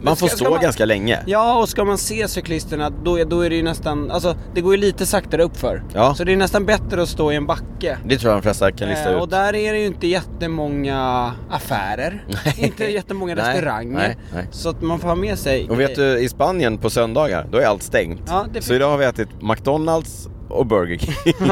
Man 0.03 0.15
får 0.15 0.27
ska- 0.27 0.35
ska 0.37 0.45
stå 0.45 0.53
man- 0.53 0.61
ganska 0.61 0.85
länge. 0.85 1.19
Ja, 1.25 1.59
och 1.59 1.69
ska 1.69 1.85
man 1.85 1.97
se 1.97 2.27
cyklisterna 2.27 2.89
då 3.03 3.19
är, 3.19 3.25
då 3.25 3.41
är 3.41 3.49
det 3.49 3.55
ju 3.55 3.63
nästan, 3.63 4.11
alltså 4.11 4.35
det 4.55 4.61
går 4.61 4.75
ju 4.75 4.81
lite 4.81 5.05
saktare 5.05 5.43
uppför. 5.43 5.83
Ja. 5.93 6.15
Så 6.15 6.23
det 6.23 6.33
är 6.33 6.37
nästan 6.37 6.65
bättre 6.65 7.01
att 7.01 7.09
stå 7.09 7.31
i 7.31 7.35
en 7.35 7.45
backe. 7.45 7.97
Det 8.05 8.17
tror 8.17 8.31
jag 8.31 8.37
de 8.37 8.43
flesta 8.43 8.71
kan 8.71 8.89
lista 8.89 9.09
Eh, 9.09 9.15
ut. 9.15 9.21
och 9.21 9.29
där 9.29 9.55
är 9.55 9.73
det 9.73 9.79
ju 9.79 9.85
inte 9.85 10.07
jättemånga 10.07 11.31
affärer, 11.49 12.25
inte 12.57 12.83
jättemånga 12.91 13.35
Nej, 13.35 13.53
restauranger. 13.53 13.97
nej, 13.97 14.17
nej. 14.33 14.47
Så 14.51 14.69
att 14.69 14.81
man 14.81 14.99
får 14.99 15.07
ha 15.07 15.15
med 15.15 15.39
sig 15.39 15.69
Och 15.69 15.79
vet 15.79 15.95
du, 15.95 16.19
i 16.19 16.29
Spanien 16.29 16.77
på 16.77 16.89
söndagar, 16.89 17.47
då 17.51 17.57
är 17.57 17.65
allt 17.65 17.83
stängt. 17.83 18.21
Ja, 18.27 18.45
Så 18.59 18.73
idag 18.73 18.89
har 18.89 18.97
vi 18.97 19.05
ätit 19.05 19.29
McDonalds 19.41 20.27
och 20.51 20.65
Burger 20.65 20.97
King. 20.97 21.13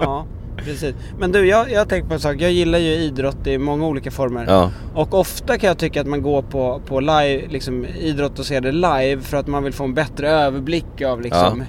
ja, 0.00 0.26
precis. 0.56 0.94
Men 1.18 1.32
du, 1.32 1.46
jag, 1.46 1.70
jag 1.72 1.80
har 1.80 1.86
tänkt 1.86 2.08
på 2.08 2.14
en 2.14 2.20
sak. 2.20 2.36
Jag 2.38 2.52
gillar 2.52 2.78
ju 2.78 2.90
idrott 2.92 3.46
i 3.46 3.58
många 3.58 3.86
olika 3.86 4.10
former. 4.10 4.44
ja. 4.48 4.70
Och 4.94 5.14
ofta 5.14 5.58
kan 5.58 5.68
jag 5.68 5.78
tycka 5.78 6.00
att 6.00 6.06
man 6.06 6.22
går 6.22 6.42
på, 6.42 6.80
på 6.86 7.00
live, 7.00 7.42
liksom, 7.50 7.86
idrott 8.00 8.38
och 8.38 8.46
ser 8.46 8.60
det 8.60 8.72
live 8.72 9.22
för 9.22 9.36
att 9.36 9.46
man 9.46 9.64
vill 9.64 9.72
få 9.72 9.84
en 9.84 9.94
bättre 9.94 10.30
överblick 10.30 11.02
av 11.06 11.20
liksom, 11.20 11.64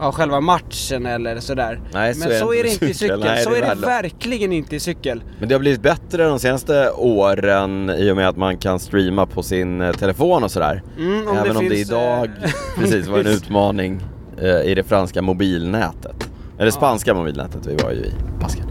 av 0.00 0.12
själva 0.12 0.40
matchen 0.40 1.06
eller 1.06 1.40
sådär. 1.40 1.80
Nej, 1.92 2.14
så 2.14 2.18
Men 2.20 2.28
är 2.28 2.32
det 2.32 2.38
så 2.40 2.54
är 2.54 2.62
det 2.62 2.68
inte 2.72 2.86
i 2.86 2.94
cykel. 2.94 3.20
Nej, 3.20 3.42
så 3.44 3.50
det 3.50 3.56
är 3.56 3.60
det 3.60 3.66
värdelöst. 3.66 3.88
verkligen 3.88 4.52
inte 4.52 4.76
i 4.76 4.80
cykel. 4.80 5.22
Men 5.38 5.48
det 5.48 5.54
har 5.54 5.60
blivit 5.60 5.82
bättre 5.82 6.24
de 6.24 6.38
senaste 6.38 6.90
åren 6.90 7.90
i 7.90 8.10
och 8.10 8.16
med 8.16 8.28
att 8.28 8.36
man 8.36 8.56
kan 8.58 8.78
streama 8.80 9.26
på 9.26 9.42
sin 9.42 9.80
eh, 9.80 9.92
telefon 9.92 10.44
och 10.44 10.50
sådär. 10.50 10.82
Mm, 10.98 11.28
om 11.28 11.36
Även 11.36 11.52
det 11.52 11.58
om 11.58 11.64
det 11.68 11.74
finns, 11.76 11.88
idag 11.90 12.24
eh, 12.42 12.50
precis 12.78 13.06
var 13.06 13.18
en 13.18 13.26
utmaning 13.26 14.00
eh, 14.42 14.70
i 14.70 14.74
det 14.74 14.82
franska 14.82 15.22
mobilnätet. 15.22 16.30
Eller 16.58 16.70
spanska 16.70 17.14
mobilnätet, 17.14 17.66
vi 17.66 17.76
var 17.82 17.90
ju 17.90 17.96
i 17.98 18.12
Basken. 18.40 18.64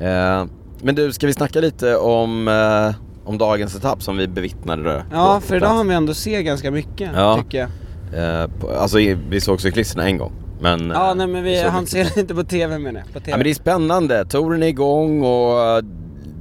Eh, 0.00 0.44
men 0.82 0.94
du, 0.94 1.12
ska 1.12 1.26
vi 1.26 1.32
snacka 1.32 1.60
lite 1.60 1.96
om, 1.96 2.48
eh, 2.48 2.94
om 3.24 3.38
dagens 3.38 3.76
etapp 3.76 4.02
som 4.02 4.16
vi 4.16 4.28
bevittnade? 4.28 5.04
Ja, 5.12 5.40
för 5.40 5.56
idag 5.56 5.68
har 5.68 5.84
vi 5.84 5.94
ändå 5.94 6.14
se 6.14 6.42
ganska 6.42 6.70
mycket, 6.70 7.10
Ja. 7.16 7.36
tycker 7.44 7.58
jag. 7.58 7.68
Eh, 8.42 8.48
på, 8.60 8.70
alltså 8.70 8.98
vi 9.28 9.40
såg 9.40 9.60
cyklisterna 9.60 10.04
en 10.04 10.18
gång. 10.18 10.32
Men, 10.60 10.90
Ja, 10.90 11.08
eh, 11.10 11.14
nej 11.14 11.26
men 11.26 11.44
vi, 11.44 11.56
såg 11.62 11.70
han 11.70 11.82
mycket 11.82 12.12
ser 12.14 12.20
inte 12.20 12.34
på 12.34 12.44
TV 12.44 12.78
menar 12.78 13.00
jag. 13.00 13.12
På 13.12 13.20
TV. 13.20 13.30
Ja 13.30 13.36
men 13.36 13.44
det 13.44 13.50
är 13.50 13.54
spännande, 13.54 14.24
touren 14.24 14.62
är 14.62 14.66
igång 14.66 15.22
och 15.22 15.60
eh, 15.60 15.82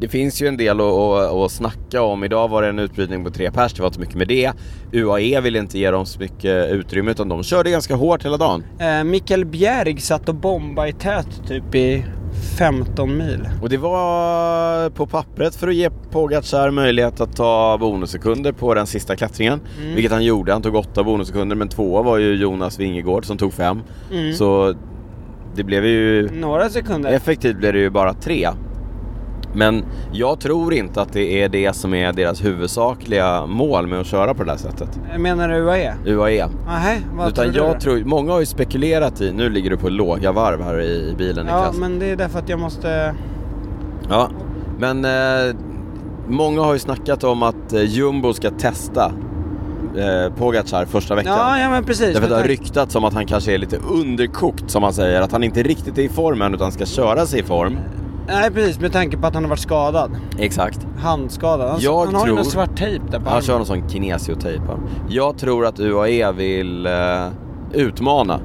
det 0.01 0.07
finns 0.07 0.41
ju 0.41 0.47
en 0.47 0.57
del 0.57 0.79
att, 0.79 0.85
att, 0.85 1.31
att 1.31 1.51
snacka 1.51 2.01
om. 2.01 2.23
Idag 2.23 2.47
var 2.47 2.61
det 2.61 2.67
en 2.67 2.79
utbrytning 2.79 3.23
på 3.23 3.29
tre 3.29 3.51
pers, 3.51 3.73
det 3.73 3.81
var 3.81 3.87
inte 3.89 3.99
mycket 3.99 4.15
med 4.15 4.27
det. 4.27 4.51
UAE 4.93 5.41
ville 5.41 5.59
inte 5.59 5.79
ge 5.79 5.91
dem 5.91 6.05
så 6.05 6.19
mycket 6.19 6.71
utrymme 6.71 7.11
utan 7.11 7.29
de 7.29 7.43
körde 7.43 7.71
ganska 7.71 7.95
hårt 7.95 8.25
hela 8.25 8.37
dagen. 8.37 8.63
Eh, 8.79 9.03
Mikael 9.03 9.45
Bjerg 9.45 9.99
satt 9.99 10.29
och 10.29 10.35
bombade 10.35 10.89
i 10.89 10.93
tät 10.93 11.47
typ 11.47 11.75
i 11.75 12.05
15 12.57 13.17
mil. 13.17 13.49
Och 13.61 13.69
det 13.69 13.77
var 13.77 14.89
på 14.89 15.07
pappret 15.07 15.55
för 15.55 15.67
att 15.67 15.75
ge 15.75 15.89
Pogacar 16.11 16.71
möjlighet 16.71 17.21
att 17.21 17.35
ta 17.35 17.77
bonussekunder 17.79 18.51
på 18.51 18.73
den 18.73 18.87
sista 18.87 19.15
klättringen. 19.15 19.61
Mm. 19.81 19.95
Vilket 19.95 20.11
han 20.11 20.23
gjorde, 20.23 20.53
han 20.53 20.61
tog 20.61 20.75
åtta 20.75 21.03
bonussekunder 21.03 21.55
men 21.55 21.69
två 21.69 22.01
var 22.01 22.17
ju 22.17 22.35
Jonas 22.35 22.79
Vingegård 22.79 23.25
som 23.25 23.37
tog 23.37 23.53
fem. 23.53 23.81
Mm. 24.11 24.33
Så 24.33 24.75
det 25.55 25.63
blev 25.63 25.85
ju 25.85 26.29
Några 26.31 26.69
sekunder. 26.69 27.11
Effektivt 27.11 27.57
blir 27.57 27.73
det 27.73 27.79
ju 27.79 27.89
bara 27.89 28.13
tre. 28.13 28.49
Men 29.53 29.85
jag 30.11 30.39
tror 30.39 30.73
inte 30.73 31.01
att 31.01 31.13
det 31.13 31.43
är 31.43 31.49
det 31.49 31.75
som 31.75 31.93
är 31.93 32.13
deras 32.13 32.45
huvudsakliga 32.45 33.45
mål 33.45 33.87
med 33.87 33.99
att 33.99 34.07
köra 34.07 34.33
på 34.33 34.43
det 34.43 34.51
här 34.51 34.57
sättet. 34.57 34.99
Menar 35.17 35.49
du 35.49 35.55
UAE? 35.55 35.93
UAE. 36.05 36.47
Nej, 36.67 37.01
vad 37.13 37.27
Utan 37.27 37.43
tror 37.43 37.53
du 37.53 37.59
jag 37.59 37.79
tror, 37.79 38.03
många 38.05 38.31
har 38.31 38.39
ju 38.39 38.45
spekulerat 38.45 39.21
i, 39.21 39.31
nu 39.33 39.49
ligger 39.49 39.69
du 39.69 39.77
på 39.77 39.89
låga 39.89 40.31
varv 40.31 40.63
här 40.63 40.81
i, 40.81 41.09
i 41.09 41.15
bilen 41.17 41.47
Ja, 41.47 41.57
Niklas. 41.57 41.77
men 41.77 41.99
det 41.99 42.05
är 42.05 42.15
därför 42.15 42.39
att 42.39 42.49
jag 42.49 42.59
måste... 42.59 43.15
Ja, 44.09 44.29
men 44.79 45.05
eh, 45.05 45.55
många 46.27 46.61
har 46.61 46.73
ju 46.73 46.79
snackat 46.79 47.23
om 47.23 47.43
att 47.43 47.73
eh, 47.73 47.81
Jumbo 47.81 48.33
ska 48.33 48.49
testa 48.49 49.11
eh, 49.97 50.33
Pogacar 50.37 50.85
första 50.85 51.15
veckan. 51.15 51.37
Ja, 51.37 51.59
ja 51.59 51.69
men 51.69 51.83
precis. 51.83 52.05
Därför 52.13 52.23
att 52.23 52.29
det 52.29 52.35
har 52.35 52.43
ryktats 52.43 52.95
om 52.95 53.03
att 53.03 53.13
han 53.13 53.25
kanske 53.25 53.53
är 53.53 53.57
lite 53.57 53.77
underkokt 53.77 54.71
som 54.71 54.81
man 54.81 54.93
säger. 54.93 55.21
Att 55.21 55.31
han 55.31 55.43
inte 55.43 55.63
riktigt 55.63 55.97
är 55.97 56.01
i 56.01 56.09
form 56.09 56.41
än 56.41 56.53
utan 56.53 56.71
ska 56.71 56.85
köra 56.85 57.25
sig 57.25 57.39
i 57.39 57.43
form. 57.43 57.77
Nej 58.27 58.51
precis, 58.51 58.79
med 58.79 58.91
tanke 58.93 59.17
på 59.17 59.27
att 59.27 59.34
han 59.34 59.43
har 59.43 59.49
varit 59.49 59.60
skadad. 59.60 60.12
Exakt. 60.39 60.88
Handskadad. 60.97 61.69
Han, 61.69 61.79
Jag 61.79 62.05
han 62.05 62.15
har 62.15 62.27
ju 62.27 62.34
någon 62.36 62.45
svart 62.45 62.77
tejp 62.77 63.05
där 63.12 63.19
på 63.19 63.29
Han 63.29 63.41
kör 63.41 63.57
någon 63.57 63.65
sån 63.65 63.89
kinesiotejp. 63.89 64.63
Jag 65.10 65.38
tror 65.38 65.65
att 65.65 65.79
UAE 65.79 66.31
vill 66.31 66.86
eh, 66.86 66.91
utmana 67.73 68.39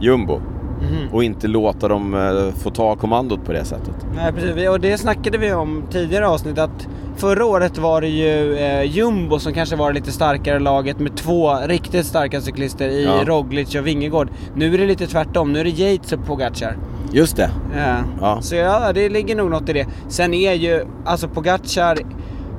Jumbo 0.00 0.40
Mhm. 0.82 1.08
och 1.12 1.24
inte 1.24 1.48
låta 1.48 1.88
dem 1.88 2.14
eh, 2.14 2.54
få 2.62 2.70
ta 2.70 2.96
kommandot 2.96 3.44
på 3.44 3.52
det 3.52 3.64
sättet. 3.64 3.94
Nej 4.16 4.32
precis, 4.32 4.68
och 4.68 4.80
det 4.80 4.98
snackade 4.98 5.38
vi 5.38 5.52
om 5.52 5.82
tidigare 5.90 6.28
avsnitt 6.28 6.58
att 6.58 6.88
förra 7.16 7.44
året 7.46 7.78
var 7.78 8.00
det 8.00 8.08
ju 8.08 8.56
eh, 8.56 8.82
Jumbo 8.82 9.38
som 9.38 9.52
kanske 9.52 9.76
var 9.76 9.88
det 9.88 9.94
lite 9.94 10.12
starkare 10.12 10.58
laget 10.58 10.98
med 11.00 11.16
två 11.16 11.54
riktigt 11.66 12.06
starka 12.06 12.40
cyklister 12.40 12.88
i 12.88 13.04
Ja. 13.04 13.20
Roglic 13.24 13.74
och 13.74 13.86
Vingegård. 13.86 14.28
Nu 14.54 14.74
är 14.74 14.78
det 14.78 14.86
lite 14.86 15.06
tvärtom, 15.06 15.52
nu 15.52 15.60
är 15.60 15.64
det 15.64 15.70
Yates 15.70 16.12
och 16.12 16.26
Pogacar. 16.26 16.76
Just 17.12 17.36
det. 17.36 17.50
Ja. 17.76 17.96
Ja. 18.20 18.42
Så 18.42 18.54
ja, 18.54 18.92
det 18.92 19.08
ligger 19.08 19.36
nog 19.36 19.50
något 19.50 19.68
i 19.68 19.72
det. 19.72 19.86
Sen 20.08 20.34
är 20.34 20.52
ju, 20.52 20.84
alltså 21.04 21.28
Pogacar, 21.28 21.98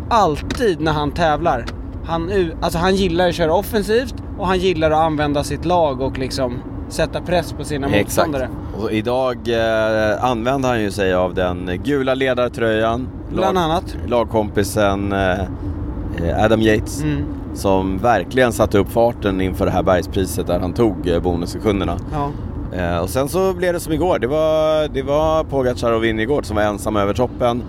alltid 0.10 0.82
när 0.82 0.92
han 0.92 1.12
tävlar, 1.12 1.66
han, 2.06 2.32
alltså 2.62 2.80
han 2.80 2.96
gillar 2.96 3.30
att 3.30 3.36
köra 3.36 3.54
offensivt 3.54 4.16
och 4.38 4.48
han 4.48 4.60
gillar 4.60 4.92
att 4.92 4.98
använda 4.98 5.44
sitt 5.44 5.66
lag 5.66 6.02
och 6.02 6.18
liksom 6.18 6.58
sätta 6.90 7.22
press 7.22 7.54
på 7.54 7.64
sina 7.64 7.88
Exakt. 7.88 8.04
motståndare. 8.06 8.50
Och 8.82 8.92
idag 8.92 9.38
eh, 9.48 10.24
använde 10.24 10.68
han 10.68 10.82
ju 10.82 10.92
sig 10.92 11.14
av 11.14 11.34
den 11.34 11.70
gula 11.84 12.14
ledartröjan. 12.14 13.08
Bland 13.34 13.58
annat. 13.58 13.98
Lagkompisen 14.08 15.12
eh, 15.12 16.44
Adam 16.44 16.62
Yates. 16.62 17.04
Mm. 17.04 17.24
Som 17.54 17.98
verkligen 17.98 18.54
satte 18.54 18.78
upp 18.78 18.90
farten 18.90 19.42
inför 19.42 19.66
det 19.66 19.72
här 19.72 19.84
bergspriset 19.84 20.48
där 20.48 20.60
han 20.60 20.74
tog 20.74 21.08
eh, 21.08 21.20
bonussekunderna. 21.20 21.98
Ja. 22.14 22.30
Eh, 22.78 22.98
och 22.98 23.10
sen 23.10 23.30
så 23.30 23.54
blev 23.54 23.74
det 23.74 23.80
som 23.80 23.94
igår. 23.94 24.20
Det 24.20 24.28
var, 24.28 24.88
det 24.88 25.02
var 25.02 25.44
Pogacar 25.44 25.92
och 25.92 26.04
Vingegård 26.04 26.46
som 26.46 26.56
var 26.56 26.64
ensamma 26.64 27.02
över 27.02 27.14
toppen. 27.14 27.64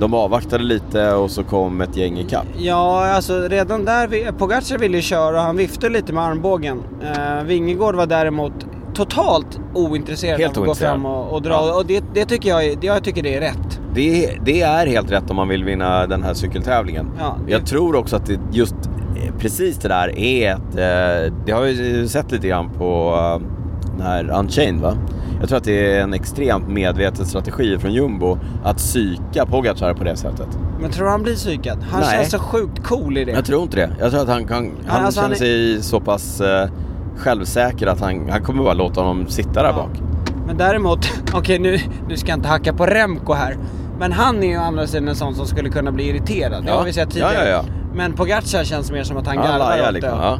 De 0.00 0.14
avvaktade 0.14 0.64
lite 0.64 1.12
och 1.12 1.30
så 1.30 1.44
kom 1.44 1.80
ett 1.80 1.96
gäng 1.96 2.18
ikapp. 2.18 2.46
Ja, 2.58 3.06
alltså 3.14 3.40
redan 3.48 3.84
där, 3.84 4.32
Pogacar 4.32 4.78
ville 4.78 5.02
köra 5.02 5.36
och 5.36 5.42
han 5.42 5.56
viftade 5.56 5.92
lite 5.92 6.12
med 6.12 6.24
armbågen. 6.24 6.82
Uh, 7.02 7.44
Vingegård 7.44 7.94
var 7.94 8.06
däremot 8.06 8.52
totalt 8.94 9.60
ointresserad 9.74 10.40
Helt 10.40 10.56
av 10.56 10.62
att 10.62 10.68
gå 10.68 10.74
fram 10.74 11.06
och, 11.06 11.32
och 11.32 11.42
dra. 11.42 11.50
Ja. 11.52 11.76
Och 11.78 11.86
det, 11.86 12.04
det 12.14 12.24
tycker 12.24 12.48
jag, 12.48 12.84
jag 12.84 13.04
tycker 13.04 13.22
det 13.22 13.34
är 13.34 13.40
rätt. 13.40 13.80
Det, 13.94 14.30
det 14.44 14.60
är 14.62 14.86
helt 14.86 15.10
rätt 15.10 15.30
om 15.30 15.36
man 15.36 15.48
vill 15.48 15.64
vinna 15.64 16.06
den 16.06 16.22
här 16.22 16.34
cykeltävlingen. 16.34 17.10
Ja, 17.18 17.36
det- 17.46 17.52
Jag 17.52 17.66
tror 17.66 17.96
också 17.96 18.16
att 18.16 18.30
just 18.52 18.74
eh, 19.16 19.34
precis 19.38 19.76
det 19.76 19.88
där 19.88 20.18
är 20.18 20.50
ett, 20.52 20.58
eh, 20.74 21.34
det 21.46 21.52
har 21.52 21.62
vi 21.62 22.08
sett 22.08 22.32
lite 22.32 22.48
grann 22.48 22.70
på 22.70 23.14
eh, 23.16 23.61
här 24.02 24.30
Unchained 24.30 24.80
va? 24.80 24.94
Jag 25.40 25.48
tror 25.48 25.58
att 25.58 25.64
det 25.64 25.96
är 25.96 26.00
en 26.00 26.14
extremt 26.14 26.68
medveten 26.68 27.26
strategi 27.26 27.78
från 27.78 27.92
Jumbo 27.92 28.38
att 28.64 28.76
psyka 28.76 29.46
Pogacar 29.46 29.94
på 29.94 30.04
det 30.04 30.16
sättet. 30.16 30.48
Men 30.80 30.90
tror 30.90 31.04
du 31.04 31.10
han 31.10 31.22
blir 31.22 31.34
psykad? 31.34 31.78
Han 31.90 32.00
Nej. 32.00 32.10
känns 32.10 32.30
så 32.30 32.38
sjukt 32.38 32.82
cool 32.84 33.18
i 33.18 33.24
det. 33.24 33.32
Jag 33.32 33.44
tror 33.44 33.62
inte 33.62 33.76
det. 33.76 33.90
Jag 34.00 34.10
tror 34.10 34.22
att 34.22 34.28
han 34.28 34.44
kan, 34.46 34.70
han 34.86 35.04
alltså, 35.04 35.20
känner 35.20 35.34
han 35.36 35.46
är- 35.46 35.74
sig 35.76 35.82
så 35.82 36.00
pass 36.00 36.40
eh, 36.40 36.68
självsäker 37.16 37.86
att 37.86 38.00
han, 38.00 38.28
han 38.30 38.42
kommer 38.42 38.62
bara 38.64 38.74
låta 38.74 39.00
honom 39.00 39.26
sitta 39.28 39.62
där 39.62 39.64
Ja. 39.68 39.72
bak. 39.72 40.02
Men 40.46 40.56
däremot, 40.56 41.06
okej 41.34 41.58
nu, 41.58 41.78
nu 42.08 42.16
ska 42.16 42.28
jag 42.28 42.38
inte 42.38 42.48
hacka 42.48 42.72
på 42.72 42.86
Remco 42.86 43.32
här. 43.32 43.56
Men 43.98 44.12
han 44.12 44.42
är 44.42 44.46
ju 44.48 44.58
å 44.58 44.62
andra 44.62 44.86
sidan 44.86 45.08
en 45.08 45.14
sån 45.14 45.34
som 45.34 45.46
skulle 45.46 45.68
kunna 45.68 45.92
bli 45.92 46.08
irriterad. 46.08 46.62
Det 46.64 46.68
Ja. 46.70 46.76
har 46.78 46.84
vi 46.84 46.92
sett 46.92 47.10
tidigare. 47.10 47.34
Ja, 47.34 47.44
ja, 47.44 47.50
ja. 47.50 47.64
Men 47.94 48.12
Pogacar 48.12 48.64
känns 48.64 48.92
mer 48.92 49.02
som 49.02 49.16
att 49.16 49.26
han 49.26 49.36
Han 49.38 49.46
garvar 49.46 49.88
åt 49.88 49.92
liksom. 49.94 50.18
det. 50.18 50.24
Ja. 50.24 50.38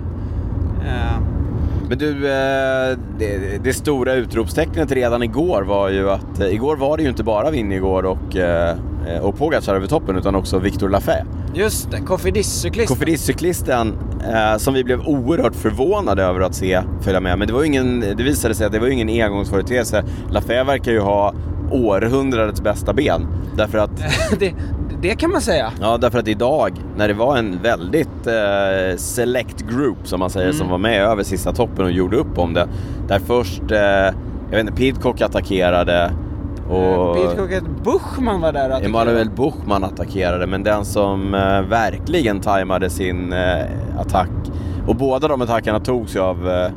Eh, 0.86 1.18
Men 1.88 1.98
du, 1.98 2.10
eh, 2.10 2.98
det, 3.18 3.64
det 3.64 3.72
stora 3.72 4.14
utropstecknet 4.14 4.92
redan 4.92 5.22
igår 5.22 5.62
var 5.62 5.88
ju 5.88 6.10
att, 6.10 6.40
eh, 6.40 6.54
igår 6.54 6.76
var 6.76 6.96
det 6.96 7.02
ju 7.02 7.08
inte 7.08 7.24
bara 7.24 7.50
Vingegård 7.50 8.04
och, 8.04 8.36
eh, 8.36 8.76
och 9.22 9.38
Pogacar 9.38 9.74
över 9.74 9.86
toppen 9.86 10.16
utan 10.16 10.34
också 10.34 10.58
Victor 10.58 10.88
Lafay. 10.88 11.22
just 11.54 11.90
det, 11.90 11.96
Cofidis-cyklist. 11.98 12.88
Cofidis-cyklisten 12.88 13.92
eh, 14.34 14.58
som 14.58 14.74
vi 14.74 14.84
blev 14.84 15.00
oerhört 15.00 15.54
förvånade 15.54 16.22
över 16.22 16.40
att 16.40 16.54
se 16.54 16.82
följa 17.00 17.20
med. 17.20 17.38
Men 17.38 17.48
det, 17.48 17.54
var 17.54 17.64
ingen, 17.64 18.00
det 18.00 18.22
visade 18.22 18.54
sig 18.54 18.66
att 18.66 18.72
det 18.72 18.78
var 18.78 18.88
ingen 18.88 19.24
engångsföreteelse. 19.24 20.04
Lafay 20.30 20.64
verkar 20.64 20.92
ju 20.92 21.00
ha 21.00 21.34
århundradets 21.72 22.60
bästa 22.62 22.92
ben. 22.92 23.26
Därför 23.56 23.78
att, 23.78 23.90
det, 24.38 24.54
det 25.02 25.14
kan 25.14 25.30
man 25.30 25.40
säga. 25.40 25.72
ja, 25.80 25.98
därför 25.98 26.18
att 26.18 26.28
idag, 26.28 26.72
när 26.96 27.08
det 27.08 27.14
var 27.14 27.36
en 27.36 27.62
väldigt 27.62 28.26
eh, 28.26 28.96
select 28.96 29.60
group 29.60 29.98
som 30.04 30.20
man 30.20 30.30
säger, 30.30 30.52
som 30.52 30.68
var 30.68 30.78
med 30.78 31.02
över 31.02 31.22
sista 31.22 31.52
toppen 31.52 31.84
och 31.84 31.92
gjorde 31.92 32.16
upp 32.16 32.38
om 32.38 32.54
det. 32.54 32.68
Där 33.08 33.18
först, 33.18 33.70
eh, 33.70 33.78
jag 33.78 34.50
vet 34.50 34.60
inte, 34.60 34.72
Pidcock 34.72 35.20
attackerade 35.20 36.12
och... 36.68 37.16
Pidcock 37.16 37.50
Buchman 37.84 38.40
var 38.40 38.52
där 38.52 38.68
och 38.68 38.76
attackerade. 38.76 38.84
Emanuel 38.86 39.30
Buchmann 39.30 39.84
attackerade, 39.84 40.46
men 40.46 40.62
den 40.62 40.84
som 40.84 41.34
eh, 41.34 41.62
verkligen 41.62 42.40
tajmade 42.40 42.90
sin 42.90 43.32
eh, 43.32 43.64
attack, 43.98 44.30
och 44.86 44.96
båda 44.96 45.28
de 45.28 45.42
attackerna 45.42 45.80
togs 45.80 46.16
ju 46.16 46.20
av 46.20 46.48
eh, 46.48 46.70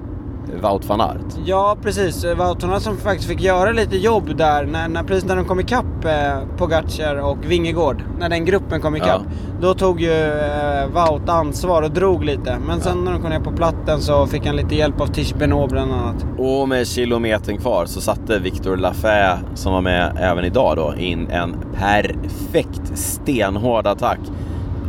Wout 0.61 0.85
van 0.85 1.01
Aert. 1.01 1.37
Ja, 1.45 1.77
precis. 1.81 2.25
Vautorna 2.37 2.79
som 2.79 2.97
faktiskt 2.97 3.29
fick 3.29 3.41
göra 3.41 3.71
lite 3.71 3.97
jobb 3.97 4.37
där 4.37 4.65
när, 4.65 4.87
när, 4.87 5.03
precis 5.03 5.25
när 5.25 5.35
de 5.35 5.45
kom 5.45 5.59
ikapp 5.59 6.05
eh, 6.05 6.57
Pogacar 6.57 7.15
och 7.15 7.37
Vingegård. 7.45 8.03
När 8.19 8.29
den 8.29 8.45
gruppen 8.45 8.81
kom 8.81 8.95
ikapp. 8.95 9.21
Ja. 9.25 9.61
Då 9.61 9.73
tog 9.73 10.01
ju 10.01 10.11
eh, 10.11 10.87
Wout 10.87 11.29
ansvar 11.29 11.81
och 11.81 11.91
drog 11.91 12.23
lite. 12.23 12.57
Men 12.67 12.81
sen 12.81 13.03
när 13.03 13.11
de 13.11 13.21
kom 13.21 13.29
ner 13.29 13.39
på 13.39 13.51
platten 13.51 14.01
så 14.01 14.27
fick 14.27 14.45
han 14.45 14.55
lite 14.55 14.75
hjälp 14.75 15.01
av 15.01 15.07
Tish 15.07 15.35
Benoit 15.37 15.71
bland 15.71 15.93
annat. 15.93 16.25
Och 16.37 16.69
med 16.69 16.87
kilometern 16.87 17.57
kvar 17.57 17.85
så 17.85 18.01
satte 18.01 18.39
Victor 18.39 18.77
Lafay, 18.77 19.37
som 19.55 19.73
var 19.73 19.81
med 19.81 20.17
även 20.19 20.45
idag 20.45 20.75
då, 20.75 20.93
in 20.97 21.27
en 21.27 21.55
perfekt 21.73 22.97
stenhård 22.97 23.87
attack. 23.87 24.19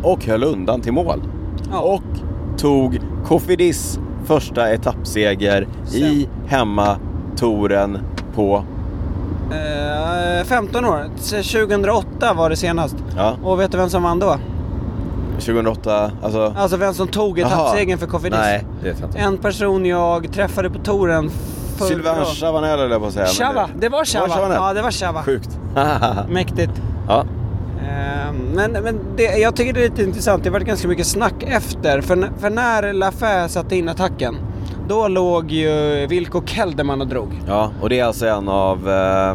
Och 0.02 0.26
höll 0.26 0.44
undan 0.44 0.80
till 0.80 0.92
mål. 0.92 1.22
Ja. 1.70 1.80
Och 1.80 2.02
tog 2.58 3.00
Cofidis 3.24 3.98
första 4.26 4.68
etappseger 4.72 5.66
i 5.94 6.28
hemmatoren 6.46 7.98
på, 8.34 8.64
Eh, 9.50 10.44
15 10.44 10.84
år. 10.84 11.04
Så 11.16 11.36
2008 11.36 12.34
var 12.34 12.50
det 12.50 12.56
senast. 12.56 12.96
ja, 13.16 13.36
Och 13.44 13.60
vet 13.60 13.72
du 13.72 13.78
vem 13.78 13.90
som 13.90 14.02
vann 14.02 14.18
då? 14.18 14.36
2008, 15.38 16.10
alltså... 16.22 16.54
Alltså 16.56 16.76
vem 16.76 16.94
som 16.94 17.08
tog 17.08 17.38
etappsegern 17.38 17.98
för 17.98 18.06
Cofidis? 18.06 18.38
Nej, 18.38 18.64
det 18.82 18.88
vet 18.88 19.00
jag 19.00 19.08
inte. 19.08 19.18
En 19.18 19.38
person 19.38 19.86
jag 19.86 20.32
träffade 20.32 20.70
på 20.70 20.78
touren 20.78 21.30
förra... 21.76 21.88
Sylvain 21.88 22.24
Chavanel 22.24 22.78
höll 22.78 22.90
jag 22.90 23.00
på 23.00 23.06
att 23.06 23.12
säga. 23.12 23.26
Chava, 23.26 23.68
det 23.78 23.88
var 23.88 24.04
Chava. 24.04 24.28
Chavanel? 24.28 24.56
Ja, 24.60 24.72
det 24.72 24.82
var 24.82 24.90
Chava. 24.90 25.22
Sjukt. 25.22 25.58
Mäktigt. 26.28 26.72
ja. 27.08 27.24
Eh, 28.26 28.32
Men, 28.54 28.72
men 28.72 28.98
det, 29.16 29.22
jag 29.38 29.56
tycker 29.56 29.72
det 29.72 29.80
är 29.84 29.88
lite 29.90 30.02
intressant, 30.02 30.44
det 30.44 30.50
varit 30.50 30.66
ganska 30.66 30.88
mycket 30.88 31.06
snack 31.06 31.42
efter. 31.46 32.00
För, 32.00 32.30
för 32.38 32.50
när 32.50 32.92
Lafay 32.92 33.48
satte 33.48 33.76
in 33.76 33.88
attacken, 33.88 34.36
då 34.88 35.08
låg 35.08 35.50
ju 35.50 36.06
Wilco 36.06 36.42
Kelderman 36.46 37.00
och 37.00 37.06
drog. 37.06 37.28
ja, 37.46 37.70
och 37.82 37.88
det 37.88 38.00
är 38.00 38.04
alltså 38.04 38.26
en 38.26 38.48
av 38.48 38.90
eh, 38.90 39.34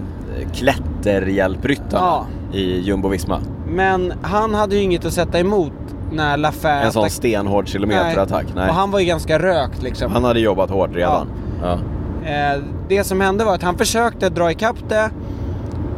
klätterhjälpryttarna 0.54 2.06
Ja. 2.06 2.26
i 2.58 2.82
Jumbo-Visma. 2.82 3.40
Men 3.68 4.14
han 4.22 4.54
hade 4.54 4.76
ju 4.76 4.82
inget 4.82 5.06
att 5.06 5.14
sätta 5.14 5.40
emot 5.40 5.74
när 6.12 6.38
Lafay 6.38 6.86
En 6.86 6.92
sån 6.92 7.10
stenhård 7.10 7.68
kilometerattack. 7.68 8.46
Nej. 8.56 8.70
Och 8.70 8.76
han 8.76 8.92
var 8.92 9.00
ju 9.00 9.06
ganska 9.06 9.40
rökt 9.40 9.84
liksom. 9.84 10.12
Han 10.12 10.24
hade 10.24 10.40
jobbat 10.40 10.70
hårt 10.70 10.90
redan. 10.96 11.28
Ja. 11.64 11.74
Eh, 12.30 12.62
det 12.90 13.04
som 13.04 13.22
hände 13.22 13.44
var 13.46 13.56
att 13.56 13.64
han 13.64 13.78
försökte 13.78 14.30
dra 14.30 14.52
ikapp 14.52 14.76
det. 14.90 15.10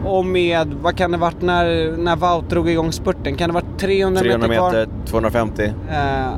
Och 0.05 0.25
med, 0.25 0.73
vad 0.81 0.97
kan 0.97 1.11
det 1.11 1.17
varit 1.17 1.41
när, 1.41 1.97
när 1.97 2.15
Wout 2.15 2.49
drog 2.49 2.69
igång 2.69 2.91
spurten? 2.91 3.35
Kan 3.35 3.49
det 3.49 3.53
varit 3.53 3.79
300, 3.79 4.21
300 4.21 4.47
meter 4.47 4.59
kvar? 4.59 4.71
meter, 4.71 4.89
250. 5.05 5.73
Eh, 5.89 6.33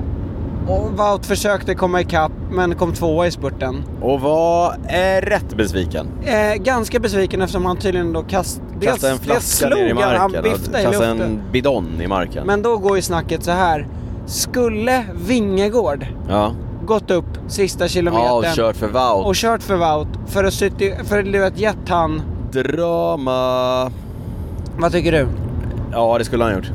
och 0.67 0.91
Wout 0.91 1.25
försökte 1.25 1.75
komma 1.75 2.01
ikapp 2.01 2.31
men 2.51 2.75
kom 2.75 2.93
tvåa 2.93 3.27
i 3.27 3.31
spurten. 3.31 3.83
Och 4.01 4.21
var 4.21 4.75
eh, 4.87 5.21
rätt 5.21 5.57
besviken. 5.57 6.07
Eh, 6.23 6.55
ganska 6.55 6.99
besviken 6.99 7.41
eftersom 7.41 7.65
han 7.65 7.77
tydligen 7.77 8.13
då 8.13 8.23
kast, 8.23 8.61
Kastade 8.81 9.13
en 9.13 9.19
flaska 9.19 9.69
ner 9.69 9.87
i 9.87 9.93
marken. 9.93 10.19
han 10.19 10.31
viftade 10.31 10.81
i 10.81 10.85
luften. 10.85 11.21
en 11.21 11.41
bidon 11.51 12.01
i 12.01 12.07
marken. 12.07 12.47
Men 12.47 12.61
då 12.61 12.77
går 12.77 12.95
ju 12.95 13.01
snacket 13.01 13.43
så 13.43 13.51
här. 13.51 13.87
Skulle 14.25 15.05
Vingegård 15.27 16.07
ja. 16.29 16.53
gått 16.85 17.11
upp 17.11 17.25
sista 17.47 17.87
kilometern 17.87 18.25
ja, 18.25 18.33
och 18.33 18.55
kört 18.55 18.75
för 18.75 18.87
Wout. 18.87 19.25
och 19.25 19.35
kört 19.35 19.63
för 19.63 19.75
Wout 19.75 20.07
för 20.27 20.43
att, 20.43 20.53
sytti, 20.53 20.93
för 21.03 21.43
att 21.43 21.59
gett 21.59 21.89
han... 21.89 22.21
Drama. 22.63 23.91
Vad 24.77 24.91
tycker 24.91 25.11
du? 25.11 25.27
Ja, 25.91 26.17
det 26.17 26.25
skulle 26.25 26.43
han 26.43 26.53
gjort. 26.53 26.71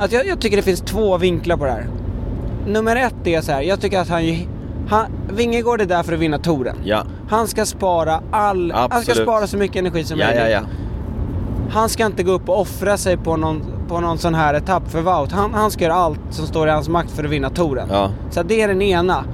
Alltså 0.00 0.16
jag, 0.16 0.26
jag 0.26 0.40
tycker 0.40 0.56
det 0.56 0.62
finns 0.62 0.80
två 0.80 1.18
vinklar 1.18 1.56
på 1.56 1.64
det 1.64 1.70
här. 1.70 1.86
Nummer 2.66 2.96
ett 2.96 3.26
är 3.26 3.40
så 3.40 3.52
här, 3.52 3.62
jag 3.62 3.80
tycker 3.80 4.00
att 4.00 4.08
han, 4.08 4.24
ju- 4.24 4.46
han 4.88 5.06
Vingegård 5.32 5.80
är 5.80 5.84
där 5.86 6.02
för 6.02 6.12
att 6.12 6.18
vinna 6.18 6.38
touren. 6.38 6.76
Ja. 6.84 7.02
Han 7.28 7.46
ska 7.48 7.66
spara 7.66 8.20
all, 8.30 8.72
han 8.72 8.88
ska 8.88 8.96
Absolut. 8.98 9.22
spara 9.22 9.46
så 9.46 9.56
mycket 9.56 9.76
energi 9.76 10.04
som 10.04 10.18
Ja, 10.18 10.26
möjligt. 10.26 10.42
ja, 10.44 10.48
ja. 10.50 10.60
Han 11.70 11.88
ska 11.88 12.06
inte 12.06 12.22
gå 12.22 12.32
upp 12.32 12.48
och 12.48 12.60
offra 12.60 12.96
sig 12.96 13.16
på 13.16 13.36
någon, 13.36 13.62
på 13.88 14.00
någon 14.00 14.18
sån 14.18 14.34
här 14.34 14.54
etapp 14.54 14.90
för 14.90 15.00
Wout. 15.00 15.32
Han, 15.32 15.54
han 15.54 15.70
ska 15.70 15.84
göra 15.84 15.94
allt 15.94 16.20
som 16.30 16.46
står 16.46 16.68
i 16.68 16.70
hans 16.70 16.88
makt 16.88 17.10
för 17.10 17.24
att 17.24 17.30
vinna 17.30 17.50
touren. 17.50 17.88
Ja. 17.90 18.10
Så 18.30 18.42
det 18.42 18.62
är 18.62 18.68
den 18.68 18.82
ena. 18.82 19.24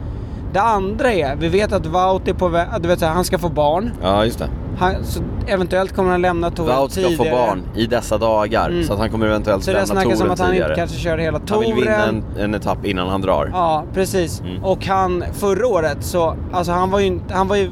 Det 0.52 0.60
andra 0.60 1.12
är, 1.12 1.36
vi 1.36 1.48
vet 1.48 1.72
att 1.72 1.86
Wout 1.86 2.28
är 2.28 2.32
på 2.34 2.48
väg, 2.48 2.66
du 2.80 2.88
vet 2.88 2.98
så 2.98 3.06
här, 3.06 3.12
han 3.14 3.24
ska 3.24 3.38
få 3.38 3.48
barn. 3.48 3.90
Ja, 4.02 4.24
just 4.24 4.38
det. 4.38 4.48
Han, 4.78 5.04
så 5.04 5.20
eventuellt 5.46 5.96
kommer 5.96 6.10
han 6.10 6.22
lämna 6.22 6.50
touren 6.50 6.76
Wout 6.76 6.92
ska 6.92 7.00
tidigare. 7.00 7.30
få 7.30 7.36
barn 7.36 7.62
i 7.76 7.86
dessa 7.86 8.18
dagar. 8.18 8.68
Mm. 8.70 8.84
Så 8.84 8.92
att 8.92 8.98
han 8.98 9.10
kommer 9.10 9.26
eventuellt 9.26 9.64
Så 9.64 9.70
det 9.70 9.74
lämna 9.74 9.86
snackas 9.86 10.12
om 10.12 10.16
touren 10.18 10.32
att 10.32 10.38
han 10.38 10.48
tidigare. 10.50 10.68
inte 10.72 10.80
kanske 10.80 10.96
kör 10.98 11.18
hela 11.18 11.40
Han 11.50 11.60
vill 11.60 11.74
vinna 11.74 11.84
touren. 11.96 12.24
en, 12.36 12.42
en 12.44 12.54
etapp 12.54 12.84
innan 12.84 13.08
han 13.08 13.20
drar. 13.20 13.50
Ja, 13.52 13.84
precis. 13.94 14.40
Mm. 14.40 14.64
Och 14.64 14.86
han, 14.86 15.24
förra 15.32 15.66
året 15.66 15.98
så, 16.00 16.36
alltså 16.52 16.72
han 16.72 16.90
var 16.90 17.00
ju 17.00 17.20
han 17.30 17.48
var 17.48 17.56
ju 17.56 17.70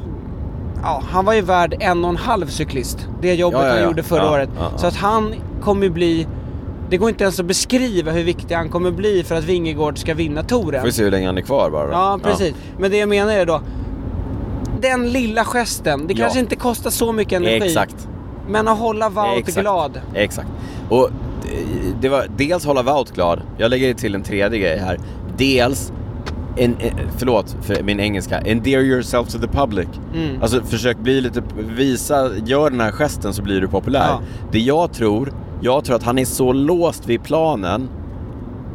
Ja, 0.83 1.01
han 1.11 1.25
var 1.25 1.33
ju 1.33 1.41
värd 1.41 1.75
en 1.79 2.03
och 2.03 2.09
en 2.09 2.17
halv 2.17 2.47
cyklist. 2.47 3.07
Det 3.21 3.33
jobbet 3.33 3.59
Ja, 3.61 3.67
ja, 3.67 3.73
han 3.73 3.83
gjorde 3.83 4.03
förra 4.03 4.31
året. 4.31 4.49
Så 4.75 4.87
att 4.87 4.95
han 4.95 5.33
kommer 5.61 5.83
ju 5.83 5.89
bli... 5.89 6.27
Det 6.89 6.97
går 6.97 7.09
inte 7.09 7.23
ens 7.23 7.39
att 7.39 7.45
beskriva 7.45 8.11
hur 8.11 8.23
viktig 8.23 8.55
han 8.55 8.69
kommer 8.69 8.91
bli 8.91 9.23
för 9.23 9.35
att 9.35 9.43
Vingegård 9.43 9.97
ska 9.97 10.13
vinna 10.13 10.43
touren. 10.43 10.81
Får 10.81 10.85
vi 10.85 10.91
se 10.93 11.03
hur 11.03 11.11
länge 11.11 11.25
han 11.25 11.37
är 11.37 11.41
kvar 11.41 11.69
bara. 11.69 11.91
Ja, 11.91 12.19
precis. 12.23 12.53
Men 12.79 12.91
det 12.91 12.97
jag 12.97 13.09
menar 13.09 13.33
är 13.33 13.45
då... 13.45 13.61
Den 14.81 15.09
lilla 15.11 15.43
gesten, 15.45 16.07
det 16.07 16.13
Ja. 16.13 16.17
kanske 16.23 16.39
inte 16.39 16.55
kostar 16.55 16.89
så 16.89 17.11
mycket 17.13 17.33
energi. 17.33 17.65
Exakt. 17.67 18.07
Men 18.49 18.67
att 18.67 18.77
hålla 18.79 19.09
Wout 19.09 19.37
Exakt. 19.39 19.59
glad. 19.61 20.01
Exakt. 20.15 20.47
Och 20.89 21.09
det- 21.43 22.01
det 22.01 22.09
var 22.09 22.25
dels 22.37 22.65
hålla 22.65 22.83
Wout 22.83 23.11
glad, 23.15 23.41
jag 23.57 23.69
lägger 23.69 23.93
till 23.93 24.15
en 24.15 24.23
tredje 24.23 24.59
grej 24.59 24.77
här. 24.77 24.99
Dels, 25.37 25.91
en, 26.57 26.75
en, 26.79 26.91
förlåt 27.17 27.55
för 27.61 27.83
min 27.83 27.99
engelska, 27.99 28.37
endear 28.39 28.81
yourself 28.81 29.27
to 29.27 29.39
the 29.39 29.47
public. 29.47 29.87
Mm. 30.15 30.41
Alltså 30.41 30.61
försök 30.63 30.97
bli 30.97 31.21
lite, 31.21 31.43
visa, 31.75 32.29
gör 32.45 32.69
den 32.69 32.79
här 32.81 32.91
gesten 32.91 33.33
så 33.33 33.41
blir 33.41 33.61
du 33.61 33.67
populär. 33.67 34.07
Ja. 34.07 34.21
Det 34.51 34.59
jag 34.59 34.93
tror, 34.93 35.31
jag 35.61 35.85
tror 35.85 35.95
att 35.95 36.03
han 36.03 36.17
är 36.19 36.25
så 36.25 36.53
låst 36.53 37.05
vid 37.07 37.23
planen 37.23 37.89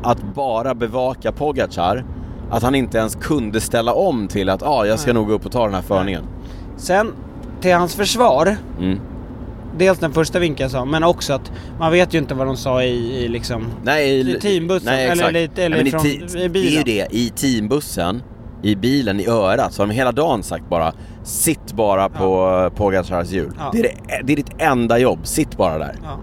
att 0.03 0.35
bara 0.35 0.75
bevaka 0.75 1.33
Pogacar 1.33 2.05
att 2.51 2.63
han 2.63 2.75
inte 2.75 2.99
ens 2.99 3.15
kunde 3.15 3.61
ställa 3.61 3.93
om 3.95 4.29
till 4.29 4.49
att 4.49 4.63
ah, 4.63 4.85
jag 4.87 4.99
ska 4.99 5.13
Nej. 5.13 5.15
nog 5.15 5.27
gå 5.29 5.35
upp 5.35 5.47
och 5.47 5.53
ta 5.53 5.65
den 5.65 5.75
här 5.75 5.83
förningen. 5.83 6.23
Sen, 6.77 7.13
till 7.61 7.75
hans 7.75 7.95
försvar. 7.95 8.57
Mm. 8.81 9.01
Dels 9.79 9.99
den 9.99 10.13
första 10.13 10.39
vinkeln 10.39 10.71
sa, 10.71 10.85
men 10.85 11.05
också 11.05 11.33
att 11.33 11.53
man 11.79 11.93
vet 11.93 12.15
ju 12.15 12.19
inte 12.19 12.35
vad 12.35 12.47
de 12.47 12.57
sa 12.57 12.83
i, 12.83 13.25
i 13.25 13.29
liksom... 13.29 13.65
Nej, 13.85 14.21
I 14.37 14.41
teambussen, 14.41 14.93
nej, 14.93 15.09
eller 15.09 15.33
lite- 15.33 15.65
eller 15.65 15.83
Nej, 15.83 15.91
från- 15.91 16.07
i, 16.07 16.09
i 16.09 16.19
ti- 16.21 16.33
Det 16.33 16.39
är 16.39 16.43
ju 16.43 16.49
bilen. 16.49 16.83
det, 16.87 17.07
i 17.11 17.31
teambussen, 17.37 18.23
i 18.63 18.77
bilen, 18.77 19.21
i 19.21 19.27
örat, 19.29 19.73
så 19.73 19.83
har 19.83 19.87
de 19.87 19.93
hela 19.95 20.13
dagen 20.13 20.43
sagt 20.43 20.69
bara 20.69 20.93
Sitt 21.25 21.73
bara 21.73 22.09
på 22.09 22.71
Pogacars 22.77 23.31
hjul. 23.31 23.53
Ja. 23.59 23.71
Det, 23.73 23.79
är 23.79 23.83
det, 23.83 24.23
det 24.25 24.33
är 24.33 24.37
ditt 24.37 24.53
enda 24.59 24.99
jobb, 24.99 25.27
sitt 25.27 25.57
bara 25.57 25.79
där. 25.79 25.95
Ja. 26.03 26.19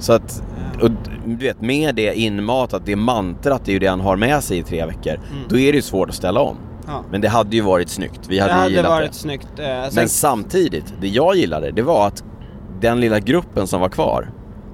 Så 0.00 0.12
att, 0.12 0.42
och 0.82 0.90
du 1.26 1.36
vet 1.36 1.60
med 1.60 1.94
det 1.94 2.14
inmatat, 2.14 2.82
det 2.86 2.96
mantrat, 2.96 3.62
det 3.64 3.70
är 3.70 3.72
ju 3.72 3.78
det 3.78 3.86
han 3.86 4.00
har 4.00 4.16
med 4.16 4.44
sig 4.44 4.58
i 4.58 4.62
tre 4.62 4.86
veckor. 4.86 5.12
Mm. 5.14 5.42
Då 5.48 5.58
är 5.58 5.72
det 5.72 5.76
ju 5.76 5.82
svårt 5.82 6.08
att 6.08 6.14
ställa 6.14 6.40
om. 6.40 6.56
Ja. 6.86 7.04
Men 7.10 7.20
det 7.20 7.28
hade 7.28 7.56
ju 7.56 7.62
varit 7.62 7.88
snyggt, 7.88 8.20
vi 8.28 8.36
Det 8.36 8.42
hade, 8.42 8.52
ju 8.54 8.58
hade 8.60 8.70
gillat 8.74 8.90
varit 8.90 9.12
det. 9.12 9.18
snyggt. 9.18 9.48
Eh, 9.58 9.64
sen, 9.64 9.90
Men 9.94 10.08
samtidigt, 10.08 10.94
det 11.00 11.08
jag 11.08 11.36
gillade, 11.36 11.70
det 11.70 11.82
var 11.82 12.06
att 12.06 12.24
den 12.80 13.00
lilla 13.00 13.18
gruppen 13.20 13.66
som 13.66 13.80
var 13.80 13.88
kvar, 13.88 14.30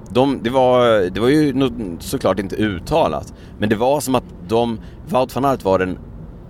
de, 0.09 0.39
det, 0.43 0.49
var, 0.49 1.09
det 1.09 1.19
var 1.19 1.27
ju 1.29 1.69
såklart 1.99 2.39
inte 2.39 2.55
uttalat, 2.55 3.33
men 3.59 3.69
det 3.69 3.75
var 3.75 3.99
som 3.99 4.15
att 4.15 4.23
de, 4.47 4.79
Wout 5.09 5.35
van 5.35 5.45
Aert 5.45 5.63
var 5.63 5.79
den 5.79 5.97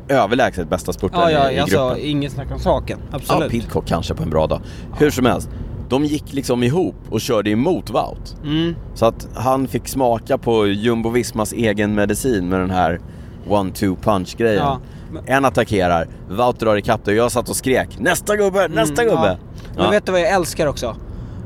överlägset 0.09 0.69
bästa 0.69 0.89
ja, 0.89 0.93
spurtaren 0.93 1.31
ja, 1.31 1.51
i, 1.51 1.53
i 1.53 1.57
jag 1.57 1.67
gruppen. 1.67 1.89
sa 1.89 1.97
inget 1.97 2.31
snack 2.31 2.51
om 2.51 2.59
saken. 2.59 2.99
ja, 3.11 3.15
Absolut. 3.15 3.51
Pidcock 3.51 3.85
kanske 3.87 4.13
på 4.13 4.23
en 4.23 4.29
bra 4.29 4.47
dag. 4.47 4.61
Hur 4.99 5.09
som 5.09 5.25
helst, 5.25 5.49
de 5.89 6.05
gick 6.05 6.33
liksom 6.33 6.63
ihop 6.63 6.95
och 7.09 7.21
körde 7.21 7.49
emot 7.49 7.89
Wout. 7.89 8.35
Mm. 8.43 8.75
Så 8.93 9.05
att 9.05 9.27
han 9.35 9.67
fick 9.67 9.87
smaka 9.87 10.37
på 10.37 10.67
Jumbo 10.67 11.09
Vismas 11.09 11.53
egen 11.53 11.95
medicin 11.95 12.49
med 12.49 12.59
den 12.59 12.69
här 12.69 12.99
one-two 13.47 13.95
punch 14.03 14.37
grejen. 14.37 14.63
Ja. 14.63 14.79
En 15.25 15.45
attackerar, 15.45 16.07
Wout 16.29 16.59
drar 16.59 16.75
ikapp 16.75 17.05
det 17.05 17.11
och 17.11 17.17
jag 17.17 17.31
satt 17.31 17.49
och 17.49 17.55
skrek 17.55 17.99
Nästa 17.99 18.35
gubbe, 18.35 18.67
nästa 18.67 19.01
Mm, 19.01 19.15
gubbe! 19.15 19.27
ja. 19.27 19.37
Men 19.75 19.85
Ja. 19.85 19.91
vet 19.91 20.05
du 20.05 20.11
vad 20.11 20.21
jag 20.21 20.29
älskar 20.29 20.67
också? 20.67 20.95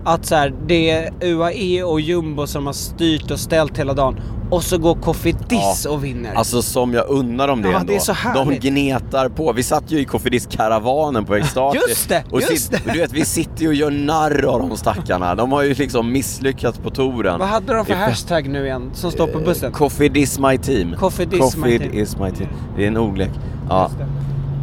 Att 0.05 0.25
så 0.25 0.35
här, 0.35 0.53
det 0.67 0.89
är 0.91 1.11
UAE 1.21 1.83
och 1.83 2.01
Jumbo 2.01 2.47
som 2.47 2.65
har 2.65 2.73
styrt 2.73 3.31
och 3.31 3.39
ställt 3.39 3.77
hela 3.77 3.93
dagen. 3.93 4.21
Och 4.49 4.63
så 4.63 4.77
går 4.77 4.95
Kofidis 4.95 5.85
och 5.89 6.03
vinner. 6.03 6.33
Alltså 6.33 6.61
som 6.61 6.93
jag 6.93 7.09
unnar 7.09 7.47
dem 7.47 7.61
det 7.61 7.69
Ja, 7.69 7.79
ändå. 7.79 7.91
det 7.93 7.95
är 7.95 7.99
så 7.99 8.15
De 8.33 8.55
gnetar 8.55 9.29
på. 9.29 9.53
Vi 9.53 9.63
satt 9.63 9.91
ju 9.91 9.99
i 9.99 10.05
Kofidis-karavanen 10.05 11.25
på 11.25 11.35
Extati. 11.35 11.77
Just 11.89 12.09
det, 12.09 12.23
och 12.31 12.41
just 12.41 12.71
det. 12.71 12.79
Du 12.93 12.99
vet, 12.99 13.13
vi 13.13 13.25
sitter 13.25 13.61
ju 13.61 13.67
och 13.67 13.73
gör 13.73 13.91
narr 13.91 14.45
av 14.45 14.59
de 14.59 14.77
stackarna. 14.77 15.35
De 15.35 15.51
har 15.51 15.63
ju 15.63 15.73
liksom 15.73 16.11
misslyckats 16.11 16.79
på 16.79 16.89
touren. 16.89 17.39
vad 17.39 17.47
hade 17.47 17.73
de 17.73 17.85
för 17.85 17.93
hashtag 17.93 18.49
nu 18.49 18.65
igen 18.65 18.91
som 18.93 19.11
står 19.11 19.27
på 19.27 19.39
bussen? 19.39 19.71
Coffee 19.71 20.11
is 20.15 20.39
my 20.39 20.57
team. 20.57 20.95
Coffee 20.99 21.23
is 21.23 21.57
my 21.57 21.79
team. 21.79 21.93
is 21.93 22.17
my 22.17 22.31
team. 22.31 22.49
Det 22.77 22.83
är 22.83 22.87
en 22.87 22.97
ordlek. 22.97 23.31
Ja. 23.69 23.89
Det. 23.97 24.05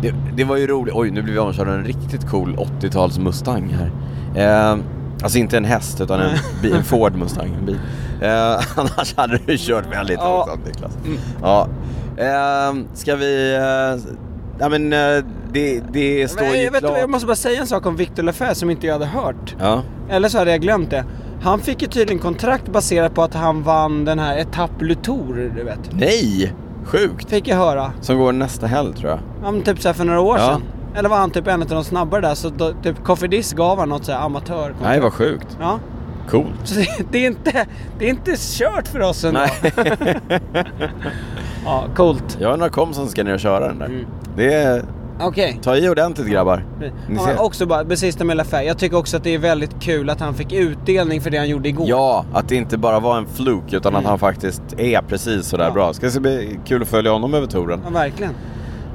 Det, 0.02 0.14
det 0.36 0.44
var 0.44 0.56
ju 0.56 0.66
roligt. 0.66 0.94
Oj, 0.94 1.10
nu 1.10 1.22
blev 1.22 1.34
vi 1.34 1.40
omkörda 1.40 1.72
en 1.72 1.84
riktigt 1.84 2.30
cool 2.30 2.56
80-tals 2.80 3.18
Mustang 3.18 3.76
här. 3.78 3.90
Eh, 4.72 4.78
alltså 5.22 5.38
inte 5.38 5.56
en 5.56 5.64
häst 5.64 6.00
utan 6.00 6.20
en, 6.20 6.30
bil, 6.62 6.72
en 6.74 6.84
Ford 6.84 7.14
Mustang. 7.16 7.54
En 7.58 7.66
bil. 7.66 7.78
Eh, 8.20 8.30
annars 8.76 9.14
hade 9.16 9.38
du 9.46 9.56
kört 9.58 9.92
väldigt 9.92 10.18
Ja. 10.20 10.36
långsamt 10.46 10.66
Niklas. 10.66 10.98
Ja. 11.42 11.68
Eh, 12.16 12.76
ska 12.94 13.16
vi... 13.16 13.54
Eh, 13.56 14.12
ja 14.60 14.68
men 14.68 14.92
eh, 14.92 15.24
det, 15.52 15.80
det 15.92 16.28
står 16.30 16.42
Men, 16.42 16.52
ju 16.52 16.58
jag, 16.62 16.72
vet, 16.72 16.80
du, 16.82 16.86
klart. 16.88 16.98
jag 17.00 17.10
måste 17.10 17.26
bara 17.26 17.36
säga 17.36 17.60
en 17.60 17.66
sak 17.66 17.86
om 17.86 17.96
Victor 17.96 18.22
Lefay 18.22 18.54
som 18.54 18.70
inte 18.70 18.86
jag 18.86 18.94
hade 18.94 19.06
hört. 19.06 19.56
Ja. 19.60 19.82
Eller 20.10 20.28
så 20.28 20.38
hade 20.38 20.50
jag 20.50 20.60
glömt 20.60 20.90
det. 20.90 21.04
Han 21.42 21.60
fick 21.60 21.82
ju 21.82 21.88
tydligen 21.88 22.18
kontrakt 22.22 22.68
baserat 22.68 23.14
på 23.14 23.22
att 23.22 23.34
han 23.34 23.62
vann 23.62 24.04
den 24.04 24.18
här 24.18 24.38
Etappe 24.38 24.84
Lutour, 24.84 25.52
du 25.56 25.64
vet. 25.64 25.78
Nej! 25.92 26.52
Sjukt! 26.84 27.30
Fick 27.30 27.48
jag 27.48 27.56
höra. 27.56 27.92
Som 28.00 28.18
går 28.18 28.32
nästa 28.32 28.66
helg 28.66 28.94
tror 28.94 29.10
jag. 29.10 29.18
Ja, 29.44 29.50
men 29.50 29.62
typ 29.62 29.80
så 29.82 29.88
här 29.88 29.94
för 29.94 30.04
några 30.04 30.20
år 30.20 30.38
Ja. 30.38 30.46
sedan. 30.46 30.62
Eller 30.98 31.08
var 31.08 31.16
han 31.16 31.30
typ 31.30 31.46
en 31.46 31.62
av 31.62 31.68
de 31.68 31.84
snabbare 31.84 32.20
där 32.20 32.34
så 32.34 32.48
då, 32.48 32.72
typ 32.82 33.04
Kofidis 33.04 33.52
gav 33.52 33.78
han 33.78 33.88
något 33.88 34.04
så 34.04 34.12
här 34.12 34.20
amatör 34.20 34.74
Nej, 34.82 35.00
vad 35.00 35.12
sjukt. 35.12 35.46
Ja. 35.60 35.78
Coolt. 36.30 36.48
Så 36.64 36.74
det, 36.74 36.86
det, 37.10 37.18
är 37.18 37.26
inte, 37.26 37.66
det 37.98 38.04
är 38.04 38.10
inte 38.10 38.34
kört 38.38 38.88
för 38.88 39.00
oss 39.00 39.24
ändå. 39.24 39.40
Nej. 39.40 40.16
Ja, 41.64 41.84
coolt. 41.96 42.38
Jag 42.40 42.48
har 42.50 42.56
några 42.56 42.70
kompisar 42.70 43.02
som 43.02 43.10
ska 43.10 43.24
ner 43.24 43.34
och 43.34 43.40
köra 43.40 43.68
den 43.68 43.78
där. 43.78 43.86
Mm. 43.86 44.06
Det 44.36 44.54
är... 44.54 44.84
Okej. 45.20 45.58
Ta 45.62 45.76
i 45.76 45.88
ordentligt 45.88 46.28
grabbar. 46.28 46.64
Ni 46.80 46.92
Ja, 47.16 47.24
ser. 47.26 47.42
också 47.42 47.66
bara, 47.66 47.84
precis 47.84 48.18
med 48.18 48.36
Lafay. 48.36 48.66
Jag 48.66 48.78
tycker 48.78 48.96
också 48.96 49.16
att 49.16 49.24
det 49.24 49.34
är 49.34 49.38
väldigt 49.38 49.80
kul 49.80 50.10
att 50.10 50.20
han 50.20 50.34
fick 50.34 50.52
utdelning 50.52 51.20
för 51.20 51.30
det 51.30 51.38
han 51.38 51.48
gjorde 51.48 51.68
igår. 51.68 51.88
Ja, 51.88 52.24
att 52.32 52.48
det 52.48 52.56
inte 52.56 52.78
bara 52.78 53.00
var 53.00 53.18
en 53.18 53.26
fluk 53.26 53.72
utan 53.72 53.96
att 53.96 54.04
han 54.04 54.18
faktiskt 54.18 54.62
är 54.76 55.02
precis 55.02 55.46
sådär 55.46 55.64
Ja. 55.64 55.70
bra. 55.70 55.92
Ska 55.92 56.08
det 56.08 56.20
bli 56.20 56.58
kul 56.64 56.82
att 56.82 56.88
följa 56.88 57.10
honom 57.12 57.34
över 57.34 57.46
touren. 57.46 57.80
Ja, 57.84 57.90
verkligen. 57.90 58.32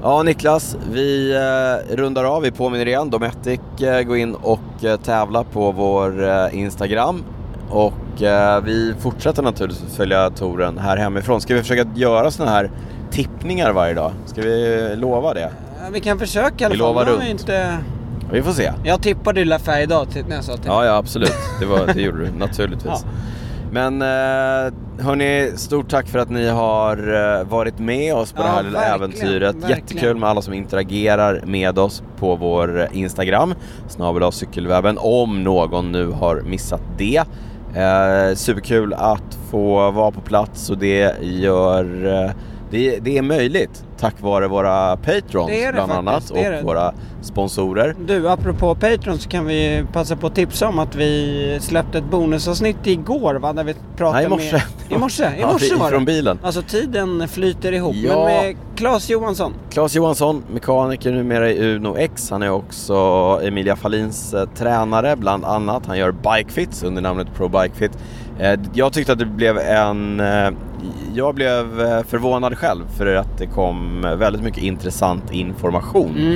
Ja 0.05 0.23
Niklas, 0.23 0.77
vi 0.91 1.35
eh, 1.35 1.95
rundar 1.95 2.23
av. 2.23 2.41
Vi 2.41 2.51
påminner 2.51 2.87
igen. 2.87 3.09
Dometic 3.09 3.59
eh, 3.81 4.01
gå 4.01 4.17
in 4.17 4.35
och 4.35 4.83
eh, 4.83 4.97
tävla 4.97 5.43
på 5.43 5.71
vår 5.71 6.29
eh, 6.29 6.59
Instagram. 6.59 7.23
Och 7.69 8.21
eh, 8.21 8.61
vi 8.61 8.93
fortsätter 8.99 9.43
naturligtvis 9.43 9.95
följa 9.95 10.29
touren 10.29 10.77
här 10.77 10.97
hemifrån. 10.97 11.41
Ska 11.41 11.53
vi 11.53 11.61
försöka 11.61 11.89
göra 11.95 12.31
såna 12.31 12.49
här 12.49 12.71
tippningar 13.11 13.71
varje 13.71 13.93
dag? 13.93 14.11
Ska 14.25 14.41
vi 14.41 14.89
lova 14.95 15.33
det? 15.33 15.51
Vi 15.91 15.99
kan 15.99 16.19
försöka 16.19 16.63
i 16.63 16.65
alla 16.65 16.73
Vi 16.73 16.79
fall. 16.79 16.87
lovar 16.87 17.05
Nu 17.05 17.11
har 17.11 17.17
vi 17.17 17.29
runt. 17.31 17.41
Inte... 17.41 17.77
Vi 18.31 18.41
får 18.41 18.51
se. 18.51 18.71
Jag 18.83 19.01
tippade 19.01 19.39
ju 19.39 19.45
Lafay 19.45 19.83
idag 19.83 20.09
till, 20.09 20.25
när 20.27 20.35
jag 20.35 20.43
sa 20.45 20.57
till 20.57 20.65
Ja, 20.67 20.85
ja 20.85 20.95
absolut. 20.95 21.33
Det, 21.59 21.65
var, 21.65 21.87
det 21.93 22.01
gjorde 22.01 22.25
du 22.25 22.31
naturligtvis. 22.31 22.85
Ja. 22.85 23.09
Men 23.73 24.01
eh, 24.01 24.73
hörni, 25.05 25.51
stort 25.55 25.89
tack 25.89 26.07
för 26.07 26.19
att 26.19 26.29
ni 26.29 26.47
har 26.47 26.97
eh, 27.39 27.43
varit 27.47 27.79
med 27.79 28.15
oss 28.15 28.31
på 28.33 28.41
Ja, 28.41 28.45
det 28.45 28.51
här 28.51 28.63
lilla 28.63 28.85
äventyret. 28.95 29.55
verkligen. 29.55 29.69
Jättekul 29.79 30.17
med 30.17 30.29
alla 30.29 30.41
som 30.41 30.53
interagerar 30.53 31.41
med 31.45 31.79
oss 31.79 32.03
på 32.19 32.35
vår 32.35 32.87
Instagram, 32.91 33.53
snabel 33.87 34.31
cykelwebben, 34.31 34.97
om 35.01 35.43
någon 35.43 35.91
nu 35.91 36.07
har 36.07 36.41
missat 36.41 36.81
det. 36.97 37.17
Eh, 37.75 38.35
superkul 38.35 38.93
att 38.93 39.37
få 39.51 39.91
vara 39.91 40.11
på 40.11 40.21
plats 40.21 40.69
och 40.69 40.77
det 40.77 41.15
gör 41.21 41.85
det, 42.73 42.99
det 42.99 43.17
är 43.17 43.21
möjligt 43.21 43.83
tack 44.03 44.21
vare 44.21 44.47
våra 44.47 44.97
patrons 44.97 45.47
Det 45.51 45.65
det 45.65 45.73
bland 45.73 45.91
annat 45.91 46.13
faktiskt, 46.13 46.35
är 46.35 46.59
och 46.59 46.63
våra 46.65 46.93
sponsorer. 47.21 47.95
Du, 48.07 48.29
apropå 48.29 48.75
Patreon 48.75 49.17
så 49.19 49.29
kan 49.29 49.45
vi 49.45 49.83
passa 49.93 50.15
på 50.15 50.27
att 50.27 50.35
tipsa 50.35 50.67
om 50.67 50.79
att 50.79 50.95
vi 50.95 51.57
släppte 51.61 51.97
ett 51.97 52.03
bonusavsnitt 52.11 52.87
igår 52.87 53.35
va? 53.35 53.53
Där 53.53 53.63
vi 53.63 53.75
pratade 53.95 54.17
Nej, 54.17 54.25
i 54.25 54.29
morse. 54.29 54.51
med... 54.51 54.97
I 54.97 54.99
morse? 54.99 55.23
I 55.37 55.41
Ja, 55.41 55.51
morse 55.51 55.75
var 55.75 55.85
det. 55.85 55.91
från 55.91 56.05
bilen. 56.05 56.39
Alltså 56.43 56.61
tiden 56.61 57.27
flyter 57.27 57.71
ihop. 57.71 57.95
Ja. 57.95 58.15
Men 58.15 58.25
med 58.25 58.55
Claes 58.75 59.09
Johansson. 59.09 59.53
Claes 59.69 59.95
Johansson, 59.95 60.43
mekaniker 60.53 61.11
numera 61.11 61.51
i 61.51 61.75
Uno 61.75 61.97
X. 61.97 62.29
Han 62.31 62.43
är 62.43 62.49
också 62.49 62.95
Emilia 63.43 63.75
Fallins 63.75 64.33
eh, 64.33 64.45
tränare 64.55 65.15
bland 65.15 65.45
annat. 65.45 65.85
Han 65.85 65.97
gör 65.97 66.11
bikefits 66.11 66.83
under 66.83 67.01
namnet 67.01 67.27
Pro 67.35 67.47
Bikefit. 67.47 67.91
Eh, 68.39 68.59
jag 68.73 68.93
tyckte 68.93 69.13
att 69.13 69.19
det 69.19 69.25
blev 69.25 69.57
en... 69.57 70.19
Eh, 70.19 70.49
jag 71.15 71.35
blev 71.35 71.81
eh, 71.81 72.03
förvånad 72.03 72.57
själv 72.57 72.83
för 72.97 73.15
att 73.15 73.37
det 73.37 73.47
kom 73.47 74.01
väldigt 74.17 74.43
mycket 74.43 74.63
intressant 74.63 75.31
information. 75.31 76.15
Mm. 76.17 76.31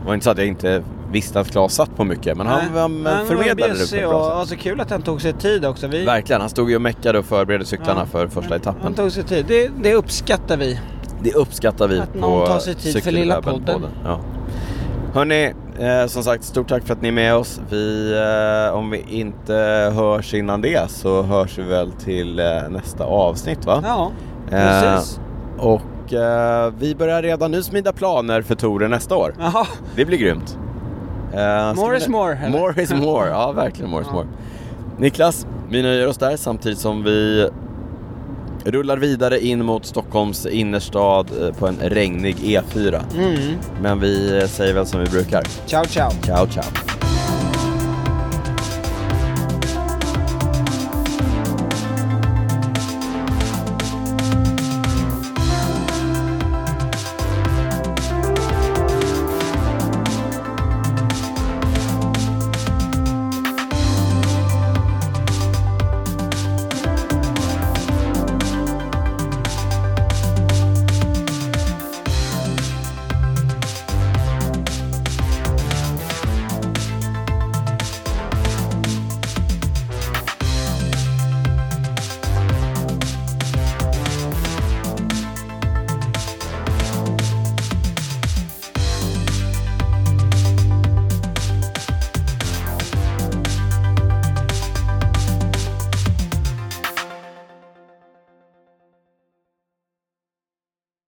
Det 0.00 0.06
var 0.06 0.14
inte 0.14 0.24
så 0.24 0.30
att 0.30 0.38
jag 0.38 0.46
inte 0.46 0.82
visste 1.12 1.40
att 1.40 1.50
Claes 1.50 1.74
satt 1.74 1.96
på 1.96 2.04
mycket 2.04 2.36
men 2.36 2.46
han, 2.46 2.60
Nej. 2.72 2.80
han 2.82 3.06
han 3.06 3.26
förmedlade 3.26 3.72
det 3.72 3.90
på 3.90 3.96
ett 3.96 4.04
och 4.04 4.10
bra 4.10 4.24
sätt. 4.28 4.32
alltså 4.38 4.56
kul 4.56 4.80
att 4.80 4.90
han 4.90 5.02
tog 5.02 5.22
sig 5.22 5.32
tid 5.32 5.64
också. 5.64 5.86
Vi, 5.86 6.04
Verkligen, 6.04 6.40
han 6.40 6.50
stod 6.50 6.70
ju 6.70 6.76
och 6.76 6.82
meckade 6.82 7.18
och 7.18 7.24
förberedde 7.24 7.64
cyklarna 7.64 8.00
Ja. 8.00 8.06
för 8.06 8.28
första 8.28 8.56
etappen. 8.56 8.82
Han 8.82 8.94
tog 8.94 9.12
sig 9.12 9.22
tid. 9.24 9.44
Det, 9.48 9.70
det 9.82 9.94
uppskattar 9.94 10.56
vi. 10.56 10.80
Det 11.22 11.32
uppskattar 11.34 11.88
vi 11.88 11.98
Att 11.98 12.12
på 12.12 12.18
någon 12.18 12.46
tar 12.46 12.58
sig 12.58 12.74
tid 12.74 13.02
för 13.04 13.10
lilla 13.12 13.42
podden. 13.42 13.60
Cykelwebben-podden. 13.64 13.88
Ja. 14.04 14.20
Hörni, 15.16 15.52
eh, 15.78 16.06
som 16.06 16.22
sagt 16.22 16.44
stort 16.44 16.68
tack 16.68 16.82
för 16.86 16.92
att 16.94 17.02
ni 17.02 17.08
är 17.08 17.12
med 17.12 17.34
oss. 17.34 17.60
Vi, 17.70 18.12
eh, 18.68 18.74
om 18.76 18.90
vi 18.90 19.04
inte 19.08 19.54
hörs 19.94 20.34
innan 20.34 20.60
det 20.60 20.90
så 20.90 21.22
hörs 21.22 21.58
vi 21.58 21.62
väl 21.62 21.92
till 21.92 22.38
eh, 22.38 22.44
nästa 22.70 23.04
avsnitt 23.04 23.66
va? 23.66 23.82
Ja, 23.86 24.10
Eh, 24.50 24.80
precis. 24.80 25.20
och 25.58 26.12
eh, 26.12 26.72
vi 26.78 26.94
börjar 26.94 27.22
redan 27.22 27.50
nu 27.50 27.62
smida 27.62 27.92
planer 27.92 28.42
för 28.42 28.54
touren 28.54 28.90
nästa 28.90 29.16
år. 29.16 29.34
Jaha. 29.40 29.66
Det 29.96 30.04
blir 30.04 30.18
grymt. 30.18 30.58
Eh, 31.34 31.74
More 31.74 31.96
is 31.96 32.08
more, 32.08 32.36
eller? 32.36 32.58
More 32.58 32.82
is 32.82 32.90
more, 32.94 33.28
ja 33.28 33.52
verkligen 33.52 33.90
more 33.90 34.02
is 34.02 34.10
more. 34.12 34.26
Niklas, 34.98 35.46
vi 35.70 35.82
nöjer 35.82 36.08
oss 36.08 36.18
där 36.18 36.36
samtidigt 36.36 36.78
som 36.78 37.02
vi 37.04 37.48
rullar 38.66 38.96
vidare 38.96 39.40
in 39.40 39.64
mot 39.64 39.86
Stockholms 39.86 40.46
innerstad 40.46 41.30
eh, 41.42 41.52
på 41.52 41.66
en 41.66 41.78
regnig 41.80 42.36
E4. 42.36 43.02
Mm. 43.18 43.58
Men 43.82 44.00
vi 44.00 44.38
eh, 44.38 44.46
säger 44.46 44.74
väl 44.74 44.86
som 44.86 45.00
vi 45.00 45.06
brukar. 45.06 45.42
Ciao, 45.66 45.84
ciao. 45.84 46.10
Ciao 46.24 46.46
ciao. 46.46 46.85